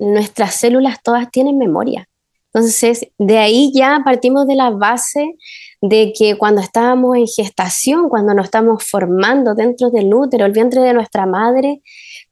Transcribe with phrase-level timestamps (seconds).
[0.00, 2.08] nuestras células todas tienen memoria.
[2.52, 5.36] Entonces, de ahí ya partimos de la base
[5.80, 10.80] de que cuando estábamos en gestación, cuando nos estamos formando dentro del útero, el vientre
[10.82, 11.80] de nuestra madre,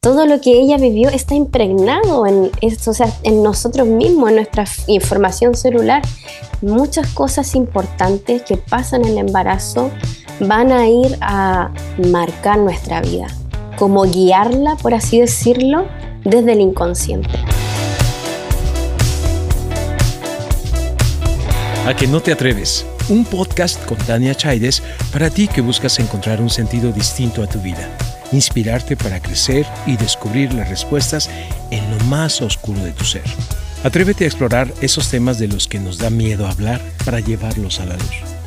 [0.01, 4.65] todo lo que ella vivió está impregnado en, o sea, en nosotros mismos, en nuestra
[4.89, 6.03] información celular.
[6.63, 9.91] Muchas cosas importantes que pasan en el embarazo
[10.41, 11.73] van a ir a
[12.11, 13.29] marcar nuestra vida,
[13.79, 15.87] como guiarla, por así decirlo,
[16.25, 17.39] desde el inconsciente.
[21.87, 26.43] A que no te atreves, un podcast con Tania Chaides para ti que buscas encontrar
[26.43, 27.89] un sentido distinto a tu vida,
[28.33, 31.31] inspirarte para crecer y descubrir las respuestas
[31.71, 33.23] en lo más oscuro de tu ser.
[33.85, 37.87] Atrévete a explorar esos temas de los que nos da miedo hablar para llevarlos a
[37.87, 38.38] la luz.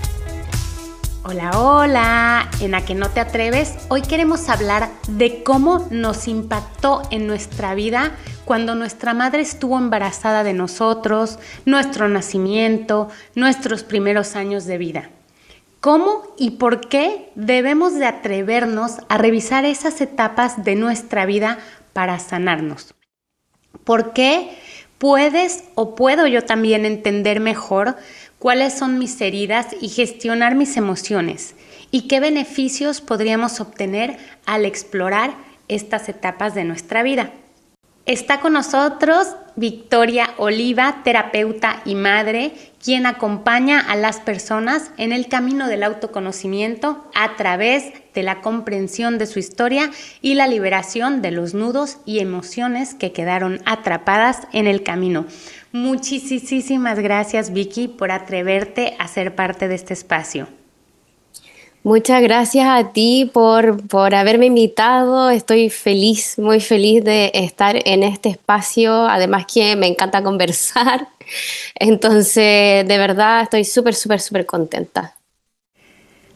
[1.32, 2.50] Hola, hola.
[2.60, 7.74] En A que no te atreves, hoy queremos hablar de cómo nos impactó en nuestra
[7.74, 8.12] vida
[8.44, 15.10] cuando nuestra madre estuvo embarazada de nosotros, nuestro nacimiento, nuestros primeros años de vida.
[15.80, 21.60] ¿Cómo y por qué debemos de atrevernos a revisar esas etapas de nuestra vida
[21.94, 22.94] para sanarnos?
[23.86, 24.58] ¿Por qué
[25.02, 27.96] puedes o puedo yo también entender mejor
[28.42, 31.54] cuáles son mis heridas y gestionar mis emociones
[31.92, 35.36] y qué beneficios podríamos obtener al explorar
[35.68, 37.32] estas etapas de nuestra vida.
[38.08, 42.54] Está con nosotros Victoria Oliva, terapeuta y madre,
[42.84, 49.20] quien acompaña a las personas en el camino del autoconocimiento a través de la comprensión
[49.20, 54.66] de su historia y la liberación de los nudos y emociones que quedaron atrapadas en
[54.66, 55.28] el camino.
[55.72, 60.48] Muchísimas gracias Vicky por atreverte a ser parte de este espacio.
[61.84, 65.32] Muchas gracias a ti por, por, haberme invitado.
[65.32, 69.08] Estoy feliz, muy feliz de estar en este espacio.
[69.08, 71.08] Además que me encanta conversar.
[71.74, 75.16] Entonces, de verdad, estoy súper, súper, súper contenta.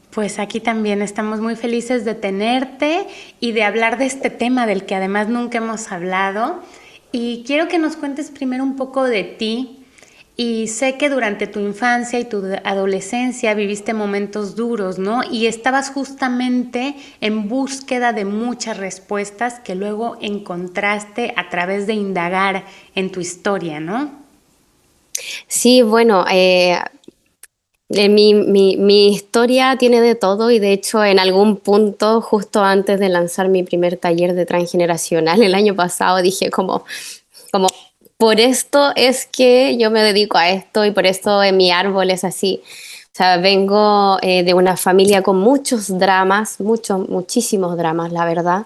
[0.09, 3.05] Pues aquí también estamos muy felices de tenerte
[3.39, 6.63] y de hablar de este tema del que además nunca hemos hablado.
[7.17, 9.79] Y quiero que nos cuentes primero un poco de ti.
[10.35, 15.21] Y sé que durante tu infancia y tu adolescencia viviste momentos duros, ¿no?
[15.23, 22.65] Y estabas justamente en búsqueda de muchas respuestas que luego encontraste a través de indagar
[22.95, 24.11] en tu historia, ¿no?
[25.47, 26.77] Sí, bueno, eh,
[27.89, 32.99] eh, mi, mi, historia tiene de todo y de hecho en algún punto, justo antes
[32.99, 36.83] de lanzar mi primer taller de transgeneracional el año pasado, dije como,
[37.51, 37.67] como
[38.17, 42.09] por esto es que yo me dedico a esto y por esto en mi árbol
[42.09, 42.61] es así.
[43.15, 48.65] O sea, vengo eh, de una familia con muchos dramas, muchos, muchísimos dramas, la verdad,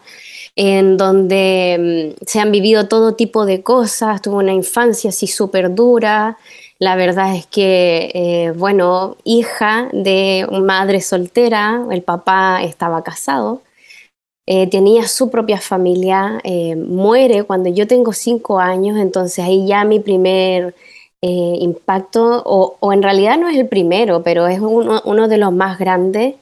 [0.56, 5.76] en donde mm, se han vivido todo tipo de cosas, tuve una infancia así súper
[5.76, 6.38] dura,
[6.80, 13.62] la verdad es que, eh, bueno, hija de madre soltera, el papá estaba casado,
[14.48, 19.84] eh, tenía su propia familia, eh, muere cuando yo tengo cinco años, entonces ahí ya
[19.84, 20.76] mi primer
[21.22, 26.36] impacto, o, en realidad no es el primero, pero es uno, de los más grandes.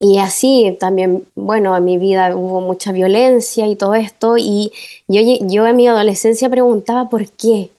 [0.00, 4.72] Y así también, bueno, en mi vida hubo mucha violencia y todo esto, y
[5.08, 7.70] yo en mi adolescencia preguntaba por qué,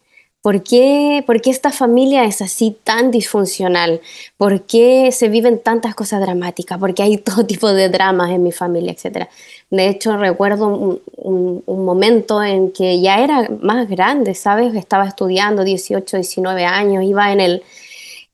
[0.45, 3.99] ¿Por qué, ¿Por qué, esta familia es así tan disfuncional?
[4.37, 6.77] ¿Por qué se viven tantas cosas dramáticas?
[6.77, 9.27] ¿Por qué hay todo tipo de dramas en mi familia, etcétera?
[9.71, 14.75] De hecho, recuerdo un, momento en que ya era más grande, ¿sabes?
[14.75, 17.63] Estaba estudiando 18, 19 años, iba en el,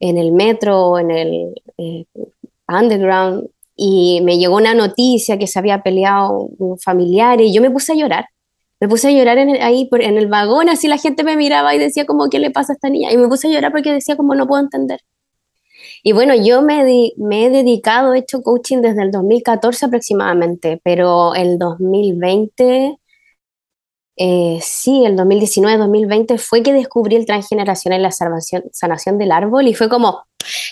[0.02, 2.04] en el metro, en el eh,
[2.68, 3.48] underground,
[3.78, 7.94] y me llegó una noticia que se había peleado un familiar y yo me puse
[7.94, 8.26] a llorar
[8.82, 11.76] me puse a llorar en ahí por, en el vagón, así la gente me miraba
[11.76, 13.12] y decía como, ¿qué le pasa a esta niña?
[13.12, 15.00] Y me puse a llorar porque decía como, no puedo entender.
[16.04, 16.84] Y bueno, yo me,
[17.18, 22.98] me he dedicado, he hecho coaching desde el 2014 aproximadamente, pero el 2020,
[24.18, 29.68] eh, sí, el 2019-2020 fue que descubrí el transgeneracional y la sanación, sanación del árbol
[29.68, 30.24] y fue como,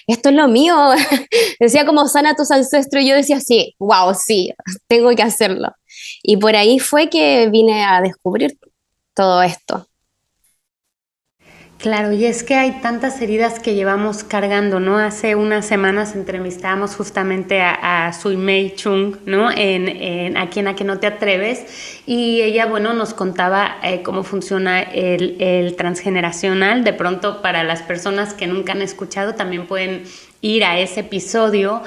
[0.07, 0.75] esto es lo mío.
[1.59, 4.51] decía como sana a tus ancestros y yo decía, sí, wow, sí,
[4.87, 5.69] tengo que hacerlo.
[6.23, 8.57] Y por ahí fue que vine a descubrir
[9.13, 9.85] todo esto.
[11.77, 14.97] Claro, y es que hay tantas heridas que llevamos cargando, ¿no?
[14.97, 19.49] Hace unas semanas entrevistábamos justamente a, a Sui Mei Chung, ¿no?
[19.49, 24.01] En, en, aquí en A que no te atreves, y ella, bueno, nos contaba eh,
[24.03, 26.83] cómo funciona el transgeneracional.
[26.83, 30.03] De pronto, para las personas que nunca han escuchado, también pueden
[30.41, 31.81] ir a ese episodio.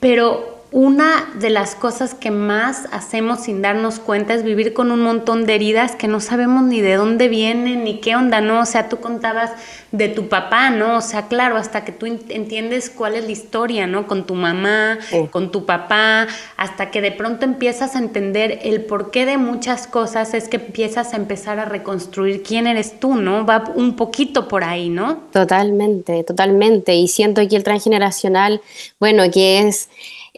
[0.00, 5.00] Pero una de las cosas que más hacemos sin darnos cuenta es vivir con un
[5.00, 8.60] montón de heridas que no sabemos ni de dónde vienen ni qué onda, ¿no?
[8.60, 9.50] O sea, tú contabas
[9.92, 10.98] de tu papá, ¿no?
[10.98, 14.06] O sea, claro, hasta que tú entiendes cuál es la historia, ¿no?
[14.06, 14.98] Con tu mamá,
[15.30, 16.26] con tu papá,
[16.58, 21.14] hasta que de pronto empiezas a entender el porqué de muchas cosas, es que empiezas
[21.14, 23.46] a empezar a reconstruir quién eres tú, ¿no?
[23.46, 25.22] Va un poquito por ahí, ¿no?
[25.32, 26.94] Totalmente, totalmente.
[26.94, 28.60] Y siento que el transgeneracional,
[29.00, 29.88] bueno, que es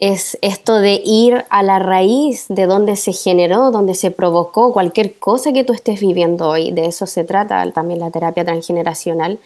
[0.01, 5.13] es esto de ir a la raíz de donde se generó, donde se provocó cualquier
[5.13, 6.71] cosa que tú estés viviendo hoy.
[6.71, 9.39] De eso se trata también la terapia transgeneracional.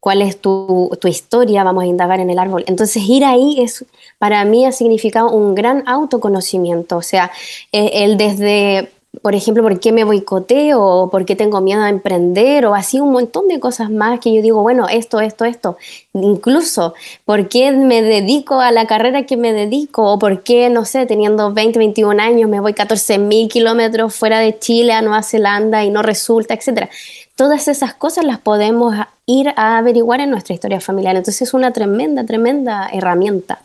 [0.00, 1.62] ¿Cuál es tu, tu historia?
[1.62, 2.64] Vamos a indagar en el árbol.
[2.66, 3.84] Entonces, ir ahí es,
[4.18, 6.96] para mí ha significado un gran autoconocimiento.
[6.96, 7.30] O sea,
[7.72, 8.90] eh, el desde
[9.22, 13.00] por ejemplo, por qué me boicoteo o por qué tengo miedo a emprender o así
[13.00, 15.76] un montón de cosas más que yo digo, bueno, esto, esto, esto.
[16.12, 16.94] Incluso,
[17.24, 20.12] ¿por qué me dedico a la carrera que me dedico?
[20.12, 24.40] O por qué, no sé, teniendo 20, 21 años, me voy 14 mil kilómetros fuera
[24.40, 26.90] de Chile a Nueva Zelanda y no resulta, etcétera.
[27.34, 28.94] Todas esas cosas las podemos
[29.26, 31.16] ir a averiguar en nuestra historia familiar.
[31.16, 33.62] Entonces es una tremenda, tremenda herramienta.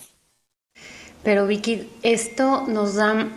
[1.23, 3.29] Pero Vicky, esto nos da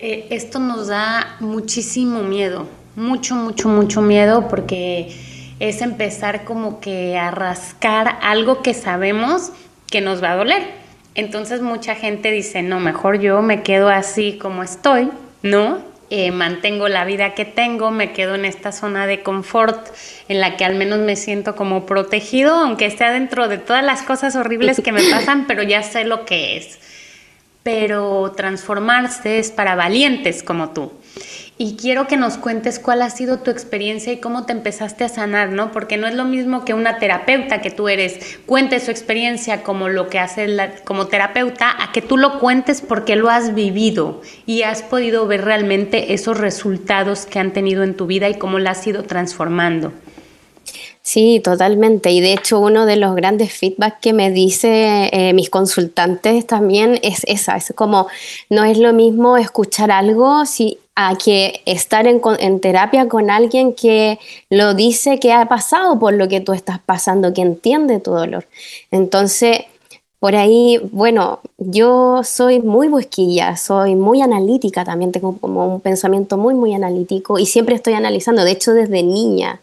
[0.00, 5.12] eh, esto nos da muchísimo miedo, mucho, mucho, mucho miedo porque
[5.58, 9.50] es empezar como que a rascar algo que sabemos
[9.90, 10.62] que nos va a doler.
[11.16, 15.10] Entonces mucha gente dice, no, mejor yo me quedo así como estoy,
[15.42, 15.78] ¿no?
[16.10, 19.88] Eh, mantengo la vida que tengo, me quedo en esta zona de confort
[20.28, 24.02] en la que al menos me siento como protegido, aunque esté dentro de todas las
[24.02, 26.78] cosas horribles que me pasan, pero ya sé lo que es
[27.68, 30.90] pero transformarse es para valientes como tú.
[31.58, 35.10] Y quiero que nos cuentes cuál ha sido tu experiencia y cómo te empezaste a
[35.10, 35.70] sanar, ¿no?
[35.70, 39.90] Porque no es lo mismo que una terapeuta que tú eres cuente su experiencia como
[39.90, 40.46] lo que hace
[40.84, 45.44] como terapeuta, a que tú lo cuentes porque lo has vivido y has podido ver
[45.44, 49.92] realmente esos resultados que han tenido en tu vida y cómo la has ido transformando.
[51.10, 52.10] Sí, totalmente.
[52.10, 57.00] Y de hecho uno de los grandes feedback que me dice eh, mis consultantes también
[57.02, 58.08] es esa, es como
[58.50, 63.72] no es lo mismo escuchar algo si, a que estar en, en, terapia con alguien
[63.72, 64.18] que
[64.50, 68.46] lo dice que ha pasado por lo que tú estás pasando, que entiende tu dolor.
[68.90, 69.60] Entonces,
[70.18, 76.36] por ahí, bueno, yo soy muy busquilla, soy muy analítica también, tengo como un pensamiento
[76.36, 79.62] muy, muy analítico y siempre estoy analizando, de hecho desde niña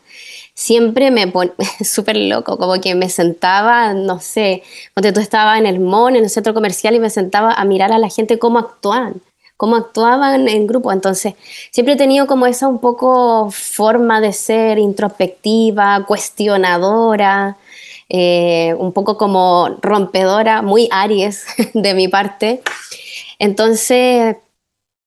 [0.55, 1.51] siempre me pone
[1.83, 4.63] súper loco, como que me sentaba, no sé,
[4.93, 7.91] cuando tú estabas en el MON, en el centro comercial, y me sentaba a mirar
[7.91, 9.21] a la gente cómo actuaban,
[9.57, 10.91] cómo actuaban en grupo.
[10.91, 11.35] Entonces,
[11.71, 17.57] siempre he tenido como esa un poco forma de ser introspectiva, cuestionadora,
[18.09, 22.61] eh, un poco como rompedora, muy Aries de mi parte.
[23.39, 24.37] Entonces,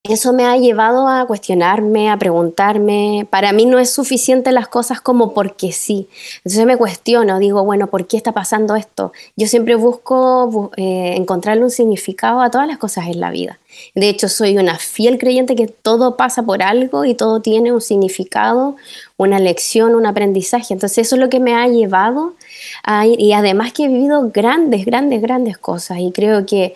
[0.08, 3.26] eso me ha llevado a cuestionarme, a preguntarme.
[3.30, 6.08] Para mí no es suficiente las cosas como porque sí.
[6.38, 9.12] Entonces me cuestiono, digo, bueno, ¿por qué está pasando esto?
[9.36, 13.58] Yo siempre busco eh, encontrarle un significado a todas las cosas en la vida.
[13.94, 17.80] De hecho, soy una fiel creyente que todo pasa por algo y todo tiene un
[17.80, 18.76] significado,
[19.16, 20.72] una lección, un aprendizaje.
[20.72, 22.34] Entonces eso es lo que me ha llevado
[22.82, 23.20] a ir.
[23.20, 25.98] Y además que he vivido grandes, grandes, grandes cosas.
[25.98, 26.74] Y creo que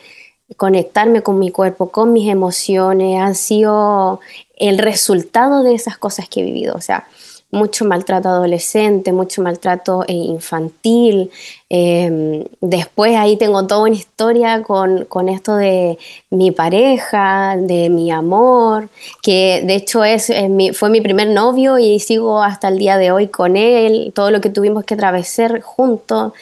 [0.56, 4.20] conectarme con mi cuerpo, con mis emociones, han sido
[4.56, 6.74] el resultado de esas cosas que he vivido.
[6.74, 7.06] O sea,
[7.52, 11.30] mucho maltrato adolescente, mucho maltrato eh, infantil.
[11.68, 15.98] Em, después ahí tengo toda una historia con, con, esto de
[16.30, 18.88] mi pareja, de mi amor,
[19.22, 20.32] que de hecho es,
[20.74, 24.40] fue mi primer novio y sigo hasta el día de hoy con él, todo lo
[24.40, 26.32] que tuvimos que atravesar juntos.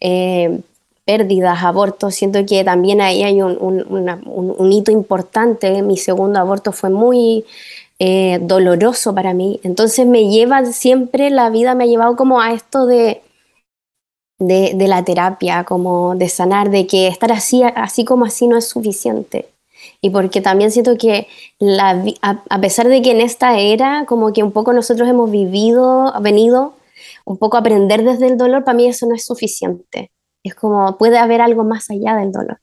[0.00, 0.62] Em,
[1.06, 5.80] pérdidas, abortos, siento que también ahí hay un, hito importante.
[5.82, 7.44] Mi segundo aborto fue muy
[7.98, 9.60] eh, doloroso para mí.
[9.62, 13.22] Entonces me lleva siempre, la vida me ha llevado como a esto de,
[14.38, 18.68] de, la terapia, como de sanar, de que estar así, así como así no es
[18.68, 19.48] suficiente.
[20.00, 21.28] Y porque también siento que
[21.80, 26.12] a, a pesar de que en esta era, como que un poco nosotros hemos vivido,
[26.20, 26.74] venido
[27.24, 30.10] un poco a aprender desde el dolor, para mí eso no es suficiente
[30.48, 32.58] es como puede haber algo más allá del dolor.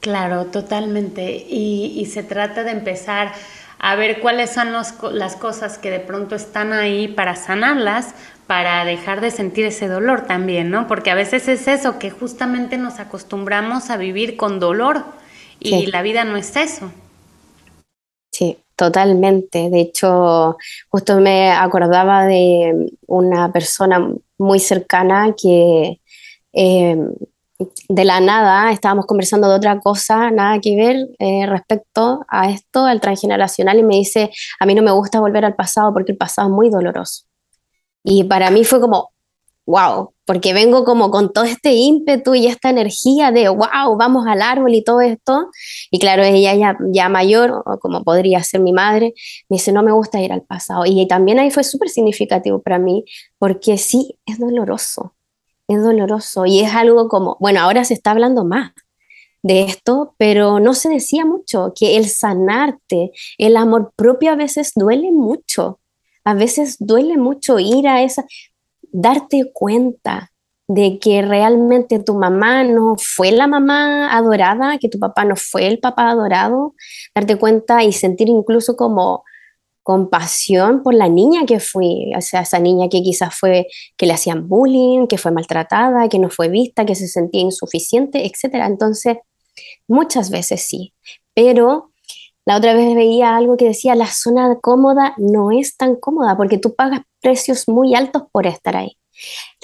[0.00, 1.44] Claro, totalmente.
[1.48, 3.32] Y, se trata de empezar
[3.78, 8.14] a ver cuáles son las cosas que de pronto están ahí para sanarlas,
[8.46, 10.86] para dejar de sentir ese dolor también, ¿no?
[10.86, 15.04] Porque a veces es eso, que justamente nos acostumbramos a vivir con dolor
[15.60, 16.90] y la vida no es eso.
[18.32, 19.68] Sí, totalmente.
[19.70, 20.56] De hecho,
[20.88, 25.99] justo me acordaba de una persona muy cercana que
[26.52, 26.96] eh,
[27.88, 32.86] de la nada estábamos conversando de otra cosa, nada que ver eh, respecto a esto,
[32.86, 36.18] al transgeneracional, y me dice, a mí no me gusta volver al pasado porque el
[36.18, 37.24] pasado es muy doloroso.
[38.02, 39.10] Y para mí fue como,
[39.66, 44.42] wow, porque vengo como con todo este ímpetu y esta energía de, wow, vamos al
[44.42, 45.50] árbol y todo esto.
[45.90, 49.12] Y claro, ella ya, ya mayor, como podría ser mi madre,
[49.48, 50.84] me dice, no me gusta ir al pasado.
[50.86, 53.04] Y también ahí fue súper significativo para mí,
[53.38, 55.14] porque sí, es doloroso,
[55.70, 58.72] es doloroso y es algo como, bueno, ahora se está hablando más
[59.42, 64.72] de esto, pero no se decía mucho, que el sanarte, el amor propio a veces
[64.74, 65.80] duele mucho.
[66.24, 68.26] A veces duele mucho ir a esa,
[68.92, 70.30] darte cuenta
[70.68, 75.66] de que realmente tu mamá no fue la mamá adorada, que tu papá no fue
[75.66, 76.74] el papá adorado,
[77.14, 79.24] darte cuenta y sentir incluso como
[79.82, 84.12] compasión por la niña que fui, o sea, esa niña que quizás fue, que le
[84.12, 88.66] hacían bullying, que fue maltratada, que no fue vista, que se sentía insuficiente, etc.
[88.66, 89.16] Entonces,
[89.88, 90.92] muchas veces sí,
[91.34, 91.90] pero
[92.46, 96.58] la otra vez veía algo que decía, la zona cómoda no es tan cómoda porque
[96.58, 98.96] tú pagas precios muy altos por estar ahí.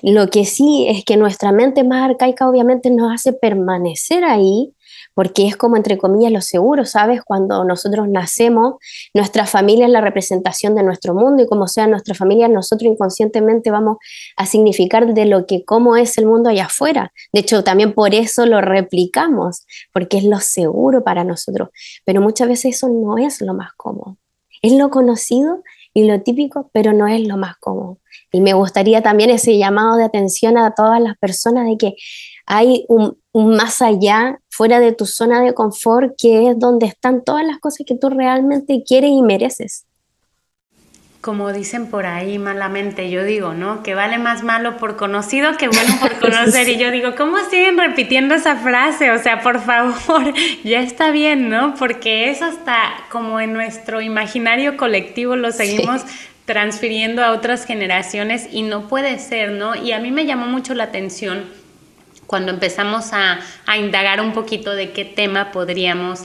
[0.03, 4.75] Lo que sí es que nuestra mente más arcaica obviamente nos hace permanecer ahí
[5.17, 7.23] porque es como entre comillas lo seguro, ¿sabes?
[7.25, 8.75] Cuando nosotros nacemos,
[9.15, 13.71] nuestra familia es la representación de nuestro mundo y como sea nuestra familia, nosotros inconscientemente
[13.71, 13.97] vamos
[14.37, 17.15] a significar de lo que cómo es el mundo allá afuera.
[17.33, 21.71] De hecho, también por eso lo replicamos, porque es lo seguro para nosotros,
[22.05, 24.19] pero muchas veces eso no es lo más cómodo.
[24.61, 25.63] Es lo conocido
[25.95, 28.01] y lo típico, pero no es lo más cómodo.
[28.33, 31.95] Y me gustaría también ese llamado de atención a todas las personas de que
[32.47, 37.45] hay un, más allá, fuera de tu zona de confort, que es donde están todas
[37.45, 39.85] las cosas que tú realmente quieres y mereces.
[41.21, 43.83] Como dicen por ahí malamente, yo digo, ¿no?
[43.83, 46.69] Que vale más malo por conocido que bueno por conocer.
[46.69, 49.11] Y yo digo, ¿cómo siguen repitiendo esa frase?
[49.11, 50.33] O sea, por favor,
[50.65, 51.75] ya está bien, ¿no?
[51.75, 52.79] Porque eso hasta
[53.11, 56.03] como en nuestro imaginario colectivo lo seguimos
[56.45, 59.75] transfiriendo a otras generaciones y no puede ser, ¿no?
[59.75, 61.45] Y a mí me llamó mucho la atención
[62.27, 63.41] cuando empezamos a,
[63.79, 66.25] indagar un poquito de qué tema podríamos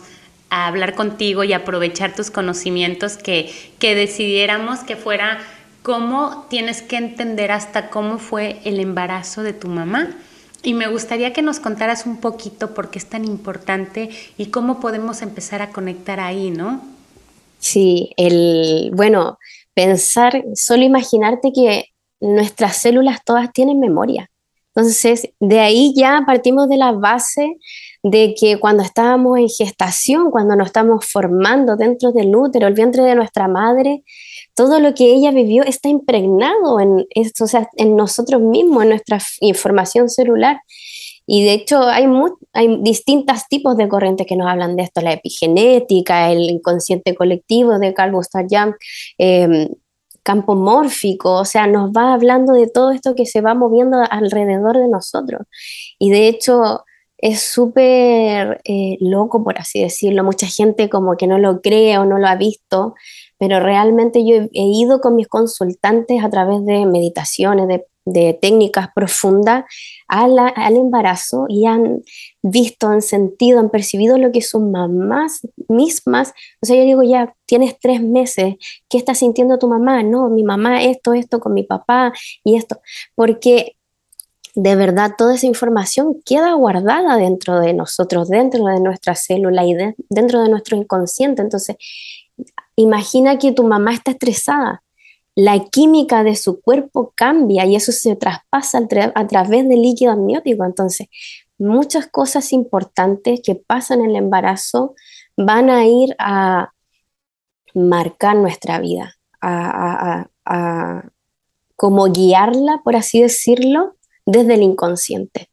[0.49, 5.39] hablar contigo y aprovechar tus conocimientos, que, que decidiéramos que fuera
[5.83, 10.09] cómo tienes que entender hasta cómo fue el embarazo de tu mamá.
[10.63, 14.79] Y me gustaría que nos contaras un poquito por qué es tan importante y cómo
[14.79, 16.81] podemos empezar a conectar ahí, ¿no?
[17.57, 19.39] Sí, el, bueno,
[19.73, 21.85] pensar, solo imaginarte que
[22.19, 24.30] nuestras células todas tienen memoria.
[24.73, 27.57] Entonces, de ahí ya partimos de la base
[28.03, 33.03] de que cuando estábamos en gestación, cuando nos estamos formando dentro del útero, el vientre
[33.03, 34.03] de nuestra madre,
[34.55, 38.89] todo lo que ella vivió está impregnado en, esto, o sea, en nosotros mismos, en
[38.89, 40.61] nuestra información celular.
[41.27, 42.05] Y de hecho hay,
[42.53, 47.77] hay distintos tipos de corrientes que nos hablan de esto, la epigenética, el inconsciente colectivo
[47.77, 48.73] de Carl Gustav Jung,
[49.17, 49.69] em,
[50.23, 54.77] campo mórfico, o sea, nos va hablando de todo esto que se va moviendo alrededor
[54.77, 55.41] de nosotros.
[55.99, 56.85] Y de hecho
[57.21, 60.23] es súper eh, loco, por así decirlo.
[60.23, 62.95] Mucha gente como que no lo cree o no lo ha visto,
[63.41, 69.65] pero realmente yo he, ido con mis consultantes a través de meditaciones, de técnicas profundas
[70.07, 72.03] al embarazo y han
[72.43, 77.33] visto, han sentido, han percibido lo que sus mamás mismas, o sea, yo digo, ya
[77.47, 78.57] tienes tres meses,
[78.87, 80.03] ¿qué está sintiendo tu mamá?
[80.03, 82.79] No, mi mamá esto, esto con mi papá y esto,
[83.15, 83.75] porque
[84.53, 89.75] de verdad toda esa información queda guardada dentro de nosotros, dentro de nuestra célula y
[90.09, 91.41] dentro de nuestro inconsciente.
[91.41, 91.77] Entonces,
[92.81, 94.83] imagina que tu mamá está estresada
[95.35, 98.79] la química de su cuerpo cambia y eso se traspasa
[99.15, 100.65] a través del líquido amniótico.
[100.65, 101.07] Entonces,
[101.57, 104.93] muchas cosas importantes que pasan en el embarazo
[105.37, 106.73] van a ir a
[107.73, 111.09] marcar nuestra vida, a, a
[111.77, 113.95] como guiarla, por así decirlo,
[114.25, 115.50] desde el inconsciente.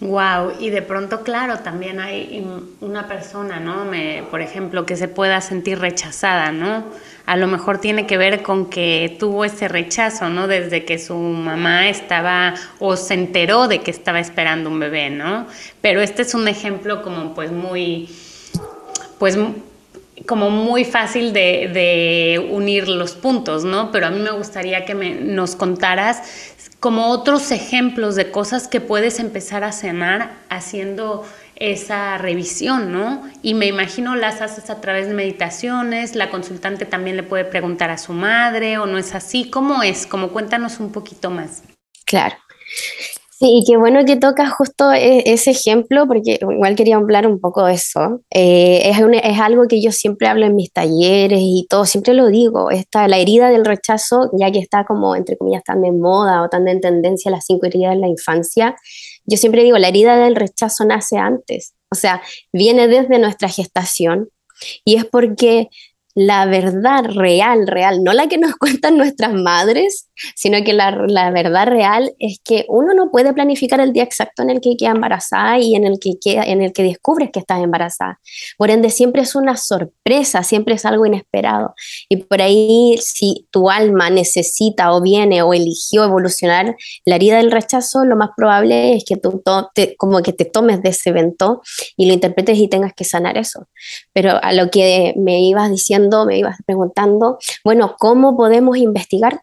[0.00, 2.46] Wow, y de pronto, claro, también hay
[2.80, 3.84] una persona, ¿no?
[3.84, 6.84] Me, por ejemplo, que se pueda sentir rechazada, ¿no?
[7.26, 10.46] A lo mejor tiene que ver con que tuvo ese rechazo, ¿no?
[10.46, 15.48] Desde que su mamá estaba o se enteró de que estaba esperando un bebé, ¿no?
[15.80, 18.08] Pero este es un ejemplo como pues muy,
[19.18, 19.36] pues
[20.26, 23.90] como muy fácil de, de unir los puntos, ¿no?
[23.92, 26.22] Pero a mí me gustaría que me, nos contaras
[26.80, 33.28] como otros ejemplos de cosas que puedes empezar a cenar haciendo esa revisión, ¿no?
[33.42, 37.90] Y me imagino las haces a través de meditaciones, la consultante también le puede preguntar
[37.90, 40.06] a su madre o no es así, ¿cómo es?
[40.06, 41.64] Como cuéntanos un poquito más.
[42.04, 42.36] Claro.
[43.40, 47.40] Sí, y qué bueno que tocas justo e, ese ejemplo, porque igual quería hablar un
[47.40, 48.20] poco de eso.
[48.30, 52.26] Eh, es, es, algo que yo siempre hablo en mis talleres y todo, siempre lo
[52.26, 56.42] digo, esta, la herida del rechazo, ya que está como, entre comillas, tan de moda
[56.42, 58.74] o tan de tendencia las cinco heridas de la infancia,
[59.24, 62.20] yo siempre digo, la herida del rechazo nace antes, o sea,
[62.52, 64.30] viene desde nuestra gestación
[64.84, 65.68] y es porque
[66.14, 71.30] la verdad real, real, no la que nos cuentan nuestras madres, sino que la, la,
[71.30, 74.90] verdad real es que uno no puede planificar el día exacto en el que queda
[74.90, 78.18] embarazada y en el que, queda, en el que descubres que estás embarazada.
[78.56, 81.74] Por ende, siempre es una sorpresa, siempre es algo inesperado.
[82.08, 87.52] Y por ahí, si tu alma necesita o viene o eligió evolucionar la herida del
[87.52, 89.42] rechazo, lo más probable es que tú
[89.96, 91.62] como que te tomes de ese evento
[91.96, 93.68] y lo interpretes y tengas que sanar eso.
[94.12, 99.42] Pero a lo que me ibas diciendo, me ibas preguntando, bueno, ¿cómo podemos investigar?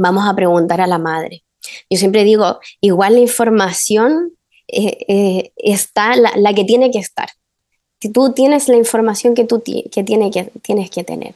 [0.00, 1.44] vamos a preguntar a la madre.
[1.90, 4.32] Yo siempre digo, igual la información
[4.66, 7.28] eh, eh, está la, que tiene que estar.
[8.00, 11.34] Si tú tienes la información que tú que, tiene que tienes que tener.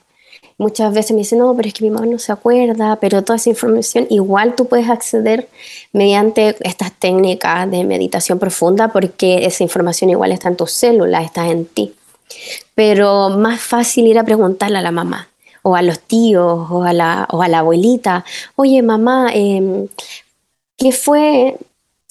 [0.57, 3.37] Muchas veces me dicen, no, pero es que mi mamá no se acuerda, pero toda
[3.37, 5.49] esa información igual tú puedes acceder
[5.93, 11.49] mediante estas técnicas de meditación profunda porque esa información igual está en tus células, está
[11.49, 11.93] en ti.
[12.75, 15.29] Pero más fácil ir a preguntarle a la mamá
[15.63, 18.25] o a los tíos o a la, o a la abuelita,
[18.57, 19.89] oye mamá, em,
[20.77, 21.57] ¿qué fue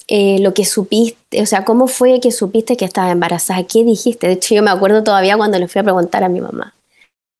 [0.08, 1.40] eh, lo que supiste?
[1.40, 3.62] O sea, ¿cómo fue que supiste que estaba embarazada?
[3.64, 4.26] ¿Qué dijiste?
[4.26, 6.74] De hecho, yo me acuerdo todavía cuando le fui a preguntar a mi mamá.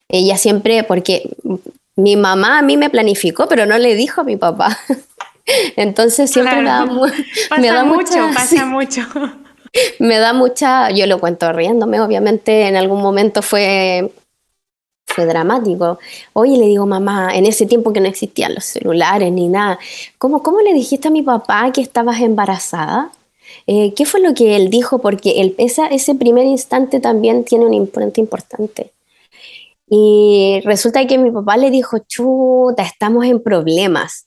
[0.09, 1.31] Ella siempre, porque
[1.97, 4.79] mi mamá a mí me planificó, pero no le dijo a mi papá.
[5.77, 6.87] Entonces siempre me da,
[7.59, 9.03] me da mucho, pasa mucho.
[9.99, 14.11] Me da mucha, yo lo cuento riéndome, obviamente en algún momento fue
[15.07, 15.99] fue dramático.
[16.33, 19.79] Oye, le digo, mamá, en ese tiempo que no existían los celulares ni nada,
[20.19, 23.13] ¿cómo, cómo le dijiste a mi papá que estabas embarazada?
[23.67, 24.99] Eh, ¿Qué fue lo que él dijo?
[24.99, 28.93] Porque el, esa, ese primer instante también tiene un imponente importante.
[29.89, 34.27] Y resulta que mi papá le dijo, chuta, estamos en problemas.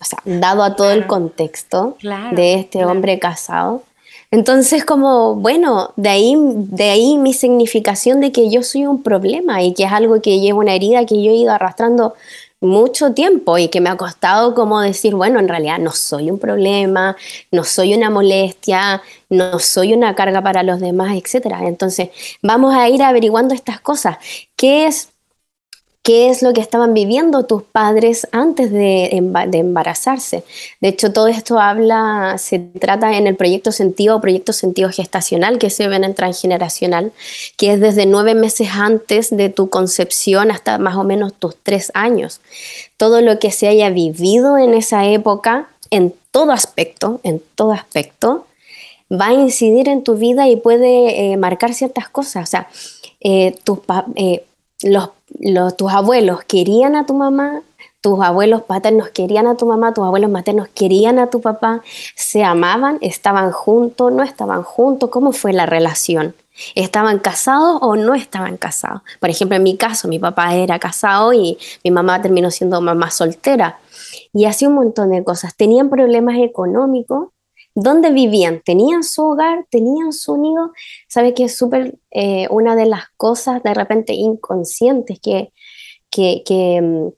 [0.00, 1.98] O sea, dado a todo el contexto
[2.32, 3.82] de este hombre casado,
[4.30, 9.62] entonces, como, bueno, de ahí, de ahí mi significación de que yo soy un problema
[9.62, 12.14] y que es algo que llevo una herida que yo he ido arrastrando
[12.60, 16.38] mucho tiempo y que me ha costado como decir, bueno, en realidad no soy un
[16.38, 17.16] problema,
[17.50, 21.46] no soy una molestia, no soy una carga para los demás, etc.
[21.62, 22.10] Entonces,
[22.42, 24.18] vamos a ir averiguando estas cosas.
[24.56, 25.08] ¿Qué es
[26.02, 30.44] qué es lo que estaban viviendo tus padres antes de, embarazarse.
[30.80, 35.58] De hecho, todo esto habla, se trata en el proyecto sentido o proyecto sentido gestacional
[35.58, 37.12] que se ve en transgeneracional,
[37.56, 41.90] que es desde nueve meses antes de tu concepción hasta más o menos tus tres
[41.94, 42.40] años.
[42.96, 48.46] Todo lo que se haya vivido en esa época, en todo aspecto, en todo aspecto,
[49.12, 52.48] va a incidir en tu vida y puede eh, marcar ciertas cosas.
[52.48, 52.68] O sea,
[53.20, 53.80] eh, tus
[54.14, 54.44] eh,
[54.82, 55.10] los
[55.76, 57.62] tus abuelos querían a tu mamá,
[58.00, 61.82] tus abuelos paternos querían a tu mamá, tus abuelos maternos querían a tu papá,
[62.14, 66.34] se amaban, estaban juntos, no estaban juntos, ¿cómo fue la relación?
[66.74, 69.02] ¿Estaban casados o no estaban casados?
[69.18, 73.10] Por ejemplo, en mi caso, mi papá era casado y mi mamá terminó siendo mamá
[73.10, 73.78] soltera.
[74.32, 75.54] Y así un montón de cosas.
[75.54, 77.28] Tenían problemas económicos,
[77.82, 78.60] ¿Dónde vivían?
[78.62, 79.64] ¿Tenían su hogar?
[79.70, 80.72] ¿Tenían su nido?
[81.08, 85.52] ¿Sabe que es súper eh, una de las cosas de repente inconscientes que,
[86.10, 87.08] que, mm,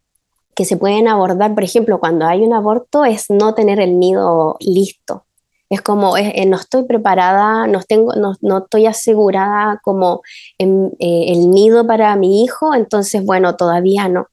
[0.54, 1.52] que, se pueden abordar?
[1.54, 5.24] Por ejemplo, cuando hay un aborto es no tener el nido listo.
[5.68, 10.22] Es como, eh, no estoy preparada, no, tengo, no, no estoy asegurada como
[10.58, 14.28] en, eh, el nido para mi hijo, entonces, bueno, todavía no.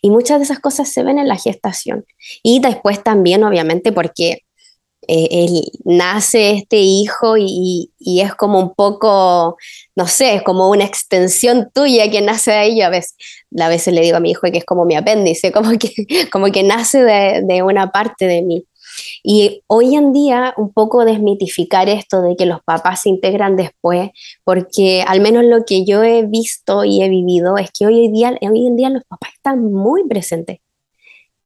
[0.00, 2.04] Y muchas de esas cosas se ven en la gestación.
[2.44, 4.42] Y después también, obviamente, porque
[5.08, 9.56] eh, él, nace este hijo y, es como un poco,
[9.96, 12.86] no sé, es como una extensión tuya que nace de ello.
[12.86, 13.16] A veces,
[13.58, 16.46] a veces le digo a mi hijo que es como mi apéndice, como que, como
[16.46, 18.66] que nace de, de una parte de mí.
[19.22, 24.10] Y hoy en día un poco desmitificar esto de que los papás se integran después,
[24.44, 28.36] porque al menos lo que yo he visto y he vivido es que hoy, día,
[28.42, 30.58] hoy en día los papás están muy presentes.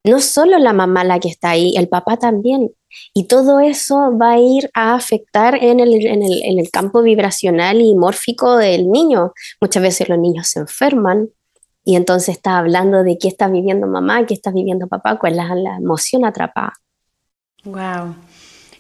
[0.07, 2.71] No solo la mamá la que está ahí, el papá también.
[3.13, 8.89] Y todo eso va a ir a afectar en el, campo vibracional y mórfico del
[8.89, 9.33] niño.
[9.61, 11.31] Muchas veces los niños se enferman
[11.85, 15.49] y entonces está hablando de qué está viviendo mamá, qué está viviendo papá, cuál es
[15.57, 16.75] la emoción atrapada.
[17.65, 18.15] Wow.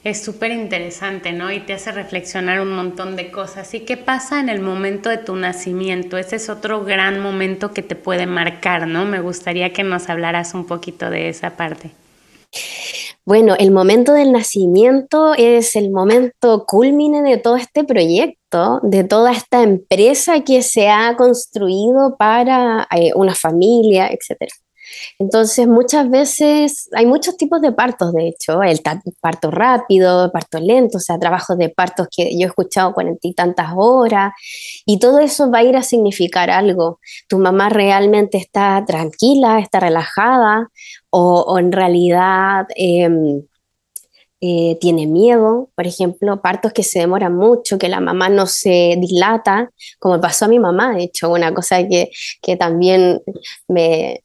[0.06, 1.50] Es súper interesante, ¿no?
[1.50, 3.74] Y te hace reflexionar un montón de cosas.
[3.74, 6.16] ¿Y qué pasa en el momento de tu nacimiento?
[6.16, 9.04] Ese es otro gran momento que te puede marcar, ¿no?
[9.04, 11.90] Me gustaría que nos hablaras un poquito de esa parte.
[13.24, 19.32] Bueno, el momento del nacimiento es el momento culmine de todo este proyecto, de toda
[19.32, 24.52] esta empresa que se ha construido para eh, una familia, etc.
[25.18, 28.80] Entonces, muchas veces hay muchos tipos de partos, de hecho, el
[29.20, 33.34] parto rápido, parto lento, o sea, trabajos de partos que yo he escuchado cuarenta y
[33.34, 34.32] tantas horas,
[34.84, 37.00] y todo eso va a ir a significar algo.
[37.28, 40.68] Tu mamá realmente está tranquila, está relajada,
[41.10, 42.66] o, en realidad...
[42.76, 43.42] Em,
[44.42, 48.96] eh, tiene miedo, por ejemplo, partos que se demoran mucho, que la mamá no se
[49.00, 52.10] dilata, como pasó a mi mamá, de hecho, una cosa que,
[52.42, 53.22] que también
[53.66, 54.20] me,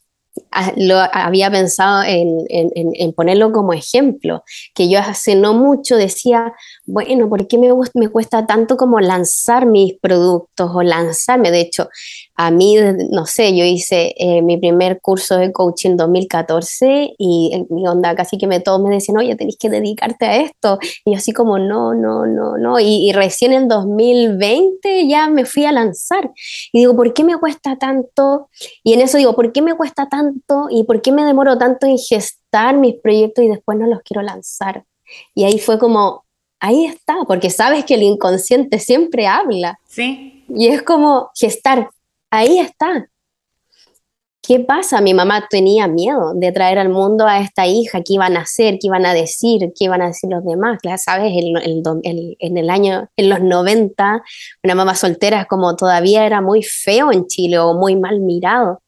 [0.78, 6.54] lo había pensado en, ponerlo como ejemplo, que yo hace no mucho decía,
[6.86, 11.52] bueno, ¿por qué me, me cuesta tanto como lanzar mis productos o lanzarme?
[11.52, 11.89] De hecho,
[12.36, 12.76] a mí,
[13.12, 18.15] no sé, yo hice eh, mi primer curso de coaching en 2014 y mi onda
[18.15, 20.80] casi que me, todos me decían, oye, tenés que dedicarte a esto.
[21.06, 22.80] Y yo así como, no, no, no, no.
[22.80, 26.32] Y, y recién en 2020 ya me fui a lanzar.
[26.72, 28.50] Y digo, ¿por qué me cuesta tanto?
[28.84, 30.67] Y en eso digo, ¿por qué me cuesta tanto?
[30.70, 34.22] ¿Y por qué me demoro tanto en gestar mis proyectos y después no los quiero
[34.22, 34.86] lanzar?
[35.36, 36.24] Y ahí fue como,
[36.60, 39.80] ahí está, porque sabes que el inconsciente siempre habla.
[39.88, 40.46] Sí.
[40.48, 41.89] Y es como gestar,
[42.32, 43.08] ahí está.
[44.44, 45.02] ¿Qué pasa?
[45.02, 48.80] Mi mamá tenía miedo de traer al mundo a esta hija, qué iban a hacer,
[48.82, 50.80] qué iban a decir, qué iban a decir los demás.
[50.84, 54.24] Ya sabes, en el año, en los 90,
[54.63, 58.82] una mamá soltera como todavía era muy feo en Chile o muy mal mirado.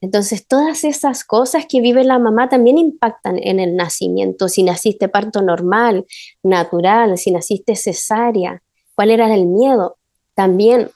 [0.00, 4.48] Entonces, todas esas cosas que vive la mamá también impactan en el nacimiento.
[4.48, 6.06] Si naciste parto normal,
[6.44, 8.62] natural, si naciste cesárea,
[8.94, 9.96] ¿cuál era el miedo?
[10.34, 10.90] También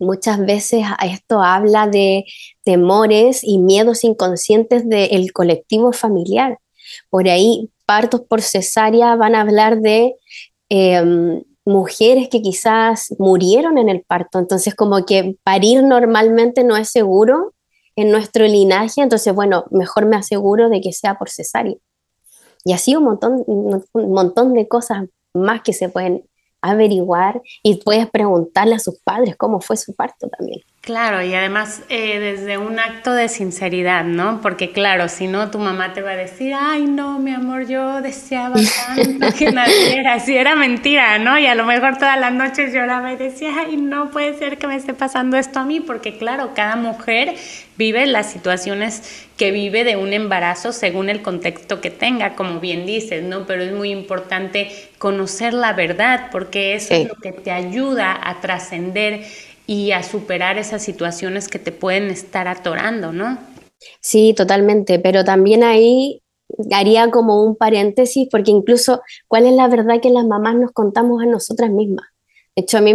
[0.00, 2.24] Muchas veces esto habla de
[2.64, 6.58] temores y miedos inconscientes del colectivo familiar.
[7.10, 10.14] Por ahí, partos por cesárea van a hablar de
[10.70, 14.38] em, mujeres que quizás murieron en el parto.
[14.38, 17.52] Entonces, como que parir normalmente no es seguro
[17.94, 19.02] en nuestro linaje.
[19.02, 21.76] Entonces, bueno, mejor me aseguro de que sea por cesárea.
[22.64, 26.24] Y así un montón, un montón de cosas más que se pueden
[26.62, 30.60] averiguar y puedes preguntarle a sus padres cómo fue su parto también.
[30.82, 34.40] Claro, y además eh, desde un acto de sinceridad, ¿no?
[34.40, 38.00] Porque claro, si no, tu mamá te va a decir, ay, no, mi amor, yo
[38.00, 38.54] deseaba
[38.86, 41.38] tanto que naciera, si era mentira, ¿no?
[41.38, 44.66] Y a lo mejor todas las noches lloraba y decía, ay, no puede ser que
[44.66, 47.34] me esté pasando esto a mí, porque claro, cada mujer
[47.76, 52.86] vive las situaciones que vive de un embarazo según el contexto que tenga, como bien
[52.86, 53.46] dices, ¿no?
[53.46, 58.40] Pero es muy importante conocer la verdad, porque eso es lo que te ayuda a
[58.40, 59.24] trascender
[59.70, 63.38] y a superar esas situaciones que te pueden estar atorando, ¿no?
[64.00, 66.24] Sí, totalmente, pero también ahí
[66.72, 71.22] haría como un paréntesis, porque incluso, ¿cuál es la verdad que las mamás nos contamos
[71.22, 72.04] a nosotras mismas?
[72.56, 72.94] De hecho, a mí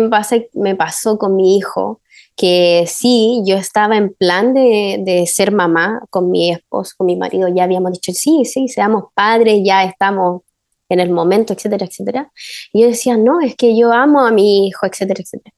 [0.52, 2.02] me, pasó con mi hijo,
[2.36, 7.16] que sí, yo estaba en plan de, de, ser mamá con mi esposo, con mi
[7.16, 10.42] marido, ya habíamos dicho, sí, sí, seamos padres, ya estamos
[10.90, 12.34] en el momento, etcétera, etcétera.
[12.74, 15.56] Y yo decía, no, es que yo amo a mi hijo, etcétera, etcétera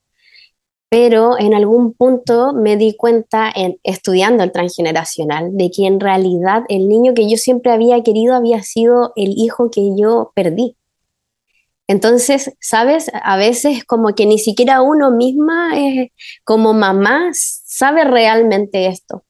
[0.90, 6.64] pero en algún punto me di cuenta, en, estudiando el transgeneracional, de que en realidad
[6.70, 10.76] el niño que yo siempre había querido había sido el hijo que yo perdí.
[11.88, 13.10] Entonces, ¿sabes?
[13.14, 15.72] A veces como que ni siquiera uno misma,
[16.44, 19.24] como mamá, sabe realmente esto.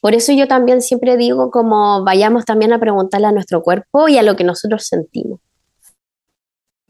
[0.00, 4.18] Por eso yo también siempre digo como vayamos también a preguntarle a nuestro cuerpo y
[4.18, 5.40] a lo que nosotros sentimos.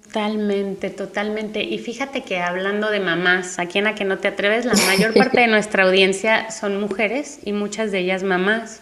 [0.07, 1.63] Totalmente, totalmente.
[1.63, 5.13] Y fíjate que hablando de mamás, aquí en A que no te atreves, la mayor
[5.13, 8.81] parte de nuestra audiencia son mujeres y muchas de ellas mamás.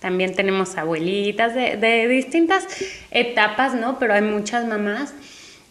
[0.00, 2.66] También tenemos abuelitas de, distintas
[3.12, 3.98] etapas, ¿no?
[4.00, 5.14] Pero hay muchas mamás.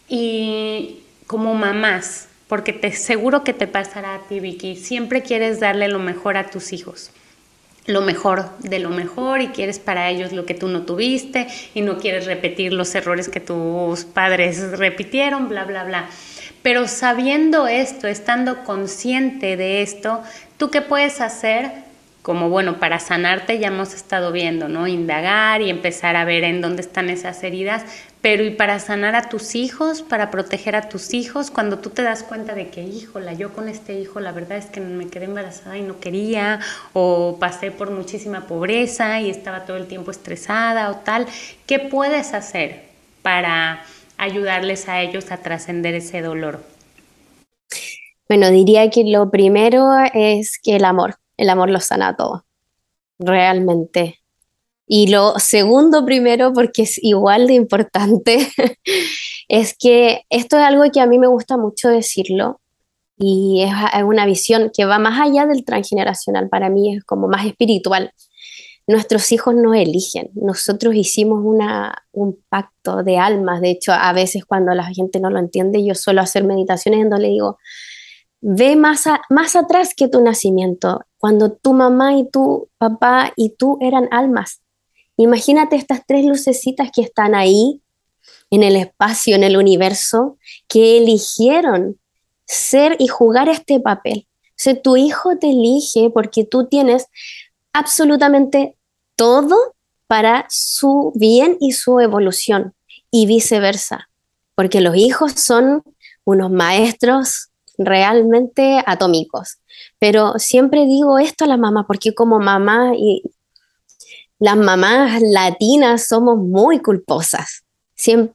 [0.08, 5.90] Y como mamás, porque te seguro que te pasará a ti, Vicky, siempre quieres darle
[5.90, 7.12] lo mejor a tus hijos
[7.86, 11.82] lo mejor de lo mejor y quieres para ellos lo que tú no tuviste y
[11.82, 16.10] no quieres repetir los errores que tus padres repitieron, bla, bla, bla.
[16.62, 20.22] Pero sabiendo esto, estando consciente de esto,
[20.58, 21.72] ¿tú qué puedes hacer?
[22.22, 24.86] Como bueno, para sanarte ya hemos estado viendo, ¿no?
[24.86, 27.84] Indagar y empezar a ver en dónde están esas heridas,
[28.22, 32.04] pero y para sanar a tus hijos, para proteger a tus hijos, cuando tú te
[32.04, 35.26] das cuenta de que, híjola, yo con este hijo la verdad es que me quedé
[35.26, 36.60] embarazada y no quería,
[36.94, 41.26] o pasé por muchísima pobreza y estaba todo el tiempo estresada o tal,
[41.66, 42.84] ¿qué puedes hacer
[43.24, 43.84] para
[44.18, 46.64] ayudarles a ellos a trascender ese dolor?
[48.28, 52.46] Bueno, diría que lo primero es que el amor, el amor lo sana todo,
[53.18, 54.21] realmente
[54.94, 58.46] Y lo segundo primero, porque es igual de importante,
[59.48, 62.60] es que esto es algo que a mí me gusta mucho decirlo
[63.18, 63.72] y es
[64.04, 68.12] una visión que va más allá del transgeneracional, para mí es como más espiritual.
[68.86, 74.44] Nuestros hijos nos eligen, nosotros hicimos una, un pacto de almas, de hecho a veces
[74.44, 77.60] cuando la gente no lo entiende yo suelo hacer meditaciones donde le digo,
[78.42, 83.78] ve más, más atrás que tu nacimiento, cuando tu mamá y tu papá y tú
[83.80, 84.62] eran almas.
[85.18, 87.82] Imagínate estas tres lucecitas que están ahí
[88.50, 92.00] en el espacio, en el universo, que eligieron
[92.46, 94.28] ser y jugar este papel.
[94.68, 97.08] O tu hijo te elige porque tú tienes
[97.74, 98.76] absolutamente
[99.16, 99.56] todo
[100.08, 102.74] para su bien y su evolución
[103.10, 104.10] y viceversa,
[104.56, 105.84] porque los hijos son
[106.26, 109.58] unos maestros realmente atómicos.
[110.00, 113.24] Pero siempre digo esto a la mamá, porque como mamá y
[114.42, 117.64] las mamás latinas somos muy culposas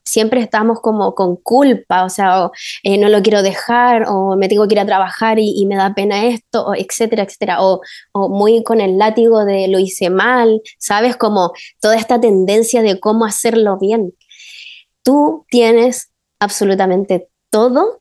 [0.04, 2.50] siempre, estamos como con culpa, o sea,
[2.82, 5.94] eh, no lo quiero dejar, o me tengo que ir a trabajar y, me da
[5.94, 7.80] pena esto, o etcétera, etcétera, o,
[8.12, 11.16] o, muy con el látigo de lo hice mal, ¿sabes?
[11.16, 14.14] Como toda esta tendencia de cómo hacerlo bien.
[15.02, 18.00] Tú tienes absolutamente todo,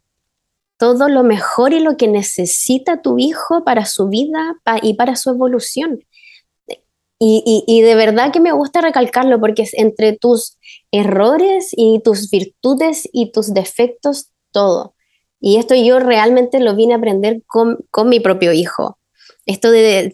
[0.78, 5.32] todo lo mejor y lo que necesita tu hijo para su vida y para su
[5.32, 6.00] evolución.
[7.18, 10.58] Y, de verdad que me gusta recalcarlo porque es entre tus
[10.92, 14.96] errores y tus virtudes y tus defectos todo.
[15.40, 18.98] Y esto yo realmente lo vine a aprender con, mi propio hijo.
[19.46, 20.12] Esto de,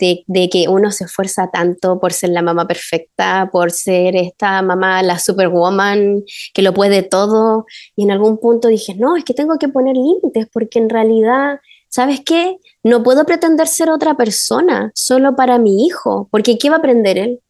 [0.52, 5.20] que uno se esfuerza tanto por ser la mamá perfecta, por ser esta mamá, la
[5.20, 7.66] superwoman, que lo puede todo.
[7.96, 11.60] Y en algún punto dije, no, es que tengo que poner límites porque en realidad
[11.92, 12.58] ¿sabes qué?
[12.84, 17.18] No puedo pretender ser otra persona solo para mi hijo, porque ¿qué va a aprender
[17.18, 17.42] él?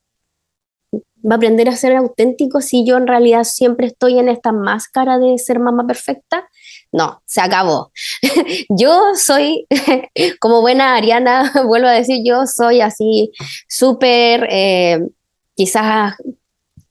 [1.23, 5.19] ¿Va a aprender a ser auténtico si yo en realidad siempre estoy en esta máscara
[5.19, 6.49] de ser mamá perfecta?
[6.91, 7.91] No, se acabó.
[8.69, 9.67] yo soy,
[10.39, 13.31] como buena Ariana, vuelvo a decir, yo soy así
[13.69, 14.99] súper, eh,
[15.53, 16.15] quizás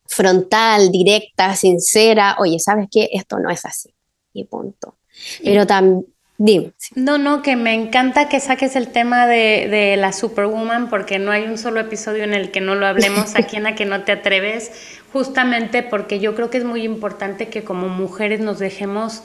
[0.07, 2.37] frontal, directa, sincera.
[2.39, 3.09] Oye, ¿sabes qué?
[3.13, 3.93] Esto no es así.
[4.33, 4.95] Y punto.
[5.43, 6.07] Pero también
[6.95, 11.33] no, no, que me encanta que saques el tema de, de, la Superwoman porque no
[11.33, 14.05] hay un solo episodio en el que no lo hablemos aquí en la que no
[14.05, 14.73] te atreves,
[15.13, 19.23] justamente porque yo creo que es muy importante que como mujeres nos dejemos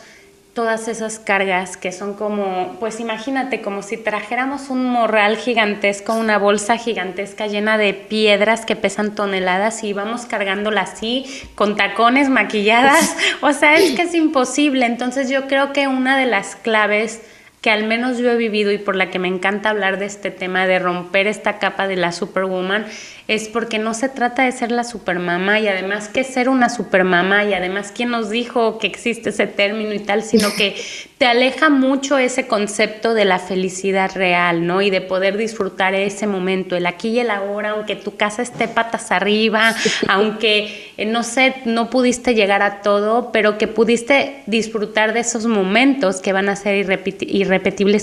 [0.55, 6.37] todas esas cargas que son como, pues imagínate, como si trajéramos un morral gigantesco, una
[6.37, 13.15] bolsa gigantesca llena de piedras que pesan toneladas y vamos cargándola así, con tacones maquilladas.
[13.41, 14.85] O sea, es que es imposible.
[14.85, 17.21] Entonces yo creo que una de las claves
[17.65, 20.30] que al menos yo he vivido y por la que me encanta hablar de este
[20.30, 22.86] tema de romper esta capa de la superwoman
[23.28, 27.43] es porque no se trata de ser la supermamá y además que ser una supermamá
[27.43, 30.75] y además quién nos dijo que existe ese término y tal, sino que
[31.17, 34.84] te aleja mucho ese concepto de la felicidad real, ¿no?
[34.84, 38.67] Y de poder disfrutar ese momento, el aquí y el ahora, aunque tu casa esté
[38.67, 39.73] patas arriba,
[40.08, 45.47] aunque, eh, no sé, no pudiste llegar a todo, pero que pudiste disfrutar de esos
[45.47, 47.54] momentos que van a ser irrepetibles